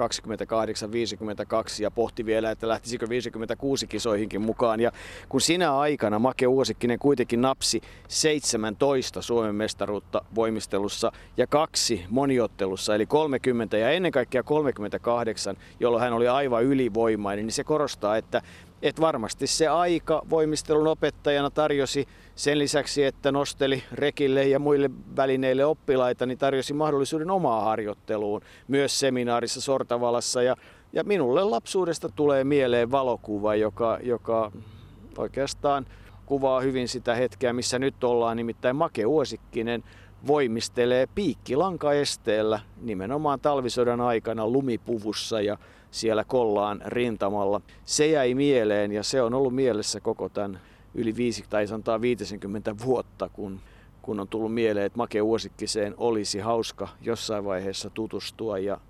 ja 1.83 1.91
pohti 1.91 2.27
vielä, 2.27 2.51
että 2.51 2.69
lähtisikö 2.69 3.09
56 3.09 3.87
kisoihinkin 3.87 4.41
mukaan. 4.41 4.81
Ja 4.81 4.93
kun 5.29 5.41
sinä 5.41 5.79
aikana 5.79 6.19
Make 6.19 6.47
Uosikkinen 6.47 6.99
kuitenkin 6.99 7.41
napsi 7.41 7.81
17 8.09 9.23
Suomen 9.23 9.55
mestaruutta 9.55 10.23
voimistelussa 10.35 11.13
ja 11.37 11.47
kaksi 11.47 12.05
moniottelussa, 12.11 12.95
eli 12.95 13.07
30 13.07 13.77
ja 13.77 13.91
ennen 13.91 14.13
kaikkea 14.13 14.43
38, 14.43 15.57
jolloin 15.81 16.03
hän 16.03 16.13
oli 16.13 16.29
aivan 16.29 16.65
ylivoimainen, 16.65 17.47
niin 17.47 17.53
se 17.53 17.65
korostaa, 17.65 18.17
että 18.17 18.43
et 18.83 19.01
varmasti 19.01 19.47
se 19.47 19.69
aika 19.69 20.23
voimistelun 20.31 20.87
opettajana 20.87 21.51
tarjosi 21.51 22.09
sen 22.39 22.59
lisäksi, 22.59 23.05
että 23.05 23.33
nosteli 23.33 23.83
rekille 23.93 24.45
ja 24.45 24.59
muille 24.59 24.91
välineille 25.17 25.65
oppilaita, 25.65 26.27
niin 26.27 26.39
tarjosi 26.39 26.75
mahdollisuuden 26.75 27.31
omaa 27.31 27.65
harjoitteluun 27.65 28.41
myös 28.69 29.01
seminaarissa 29.01 29.61
Sortavalassa. 29.61 30.43
Ja, 30.43 30.57
ja 30.93 31.05
minulle 31.05 31.45
lapsuudesta 31.45 32.09
tulee 32.09 32.45
mieleen 32.45 32.91
valokuva, 32.91 33.55
joka, 33.55 33.99
joka 34.03 34.53
oikeastaan 35.17 35.87
kuvaa 36.27 36.61
hyvin 36.61 36.89
sitä 36.89 37.15
hetkeä, 37.15 37.53
missä 37.53 37.79
nyt 37.79 38.05
ollaan. 38.05 38.37
Nimittäin 38.37 38.77
Make 38.77 39.07
Uosikkinen 39.07 39.85
voimistelee 40.27 41.07
piikkilankaesteellä 41.15 42.61
nimenomaan 42.81 43.41
talvisodan 43.41 44.01
aikana 44.01 44.47
lumipuvussa 44.47 45.41
ja 45.41 45.57
siellä 45.91 46.25
kollaan 46.25 46.83
rintamalla. 46.87 47.61
Se 47.85 48.07
jäi 48.07 48.35
mieleen 48.35 48.93
ja 48.93 49.03
se 49.03 49.23
on 49.23 49.35
ollut 49.35 49.55
mielessä 49.55 50.01
koko 50.01 50.29
tämän 50.29 50.61
yli 50.99 51.17
5 51.17 51.45
tai 51.51 51.67
sanotaan 51.67 52.01
50 52.01 52.79
vuotta, 52.85 53.29
kun, 53.29 53.61
kun 54.03 54.21
on 54.21 54.29
tullut 54.29 54.55
mieleen, 54.55 54.87
että 54.87 54.97
Make 54.97 55.23
Uosikkiseen 55.23 55.95
olisi 55.97 56.39
hauska 56.39 56.89
jossain 57.01 57.45
vaiheessa 57.45 57.91
tutustua 57.91 58.59
ja 58.59 58.81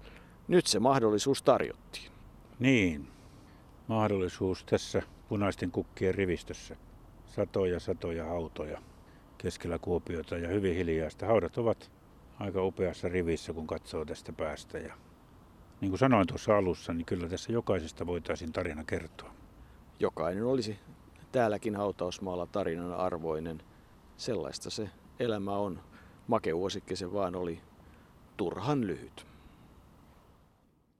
nyt 0.49 0.67
se 0.67 0.79
mahdollisuus 0.79 1.43
tarjottiin. 1.43 2.13
Niin, 2.59 3.09
mahdollisuus 3.89 4.65
tässä 4.65 5.03
punaisten 5.29 5.71
kukkien 5.71 6.15
rivistössä. 6.15 6.77
Satoja, 7.27 7.81
satoja 7.81 8.25
hautoja 8.25 8.83
keskellä 9.39 9.79
Kuopiota 9.79 10.39
ja 10.39 10.49
hyvin 10.49 10.77
hiljaista. 10.77 11.27
Haudat 11.27 11.59
ovat 11.59 11.91
aika 12.41 12.65
upeassa 12.65 13.09
rivissä, 13.09 13.53
kun 13.53 13.67
katsoo 13.67 14.05
tästä 14.05 14.33
päästä. 14.33 14.79
Ja 14.79 14.95
niin 15.81 15.91
kuin 15.91 15.99
sanoin 15.99 16.27
tuossa 16.27 16.57
alussa, 16.57 16.93
niin 16.93 17.05
kyllä 17.05 17.29
tässä 17.29 17.53
jokaisesta 17.53 18.07
voitaisiin 18.07 18.53
tarina 18.53 18.85
kertoa. 18.85 19.35
Jokainen 20.01 20.45
olisi 20.45 20.79
täälläkin 21.33 21.77
hautausmaalla 21.77 22.47
tarinan 22.47 22.95
arvoinen. 22.95 23.63
Sellaista 24.17 24.71
se 24.71 24.91
elämä 25.21 25.53
on. 25.53 25.81
Make 26.27 26.53
Uosikkisen 26.53 27.13
vaan 27.13 27.37
oli 27.37 27.61
turhan 28.37 28.87
lyhyt. 28.87 29.27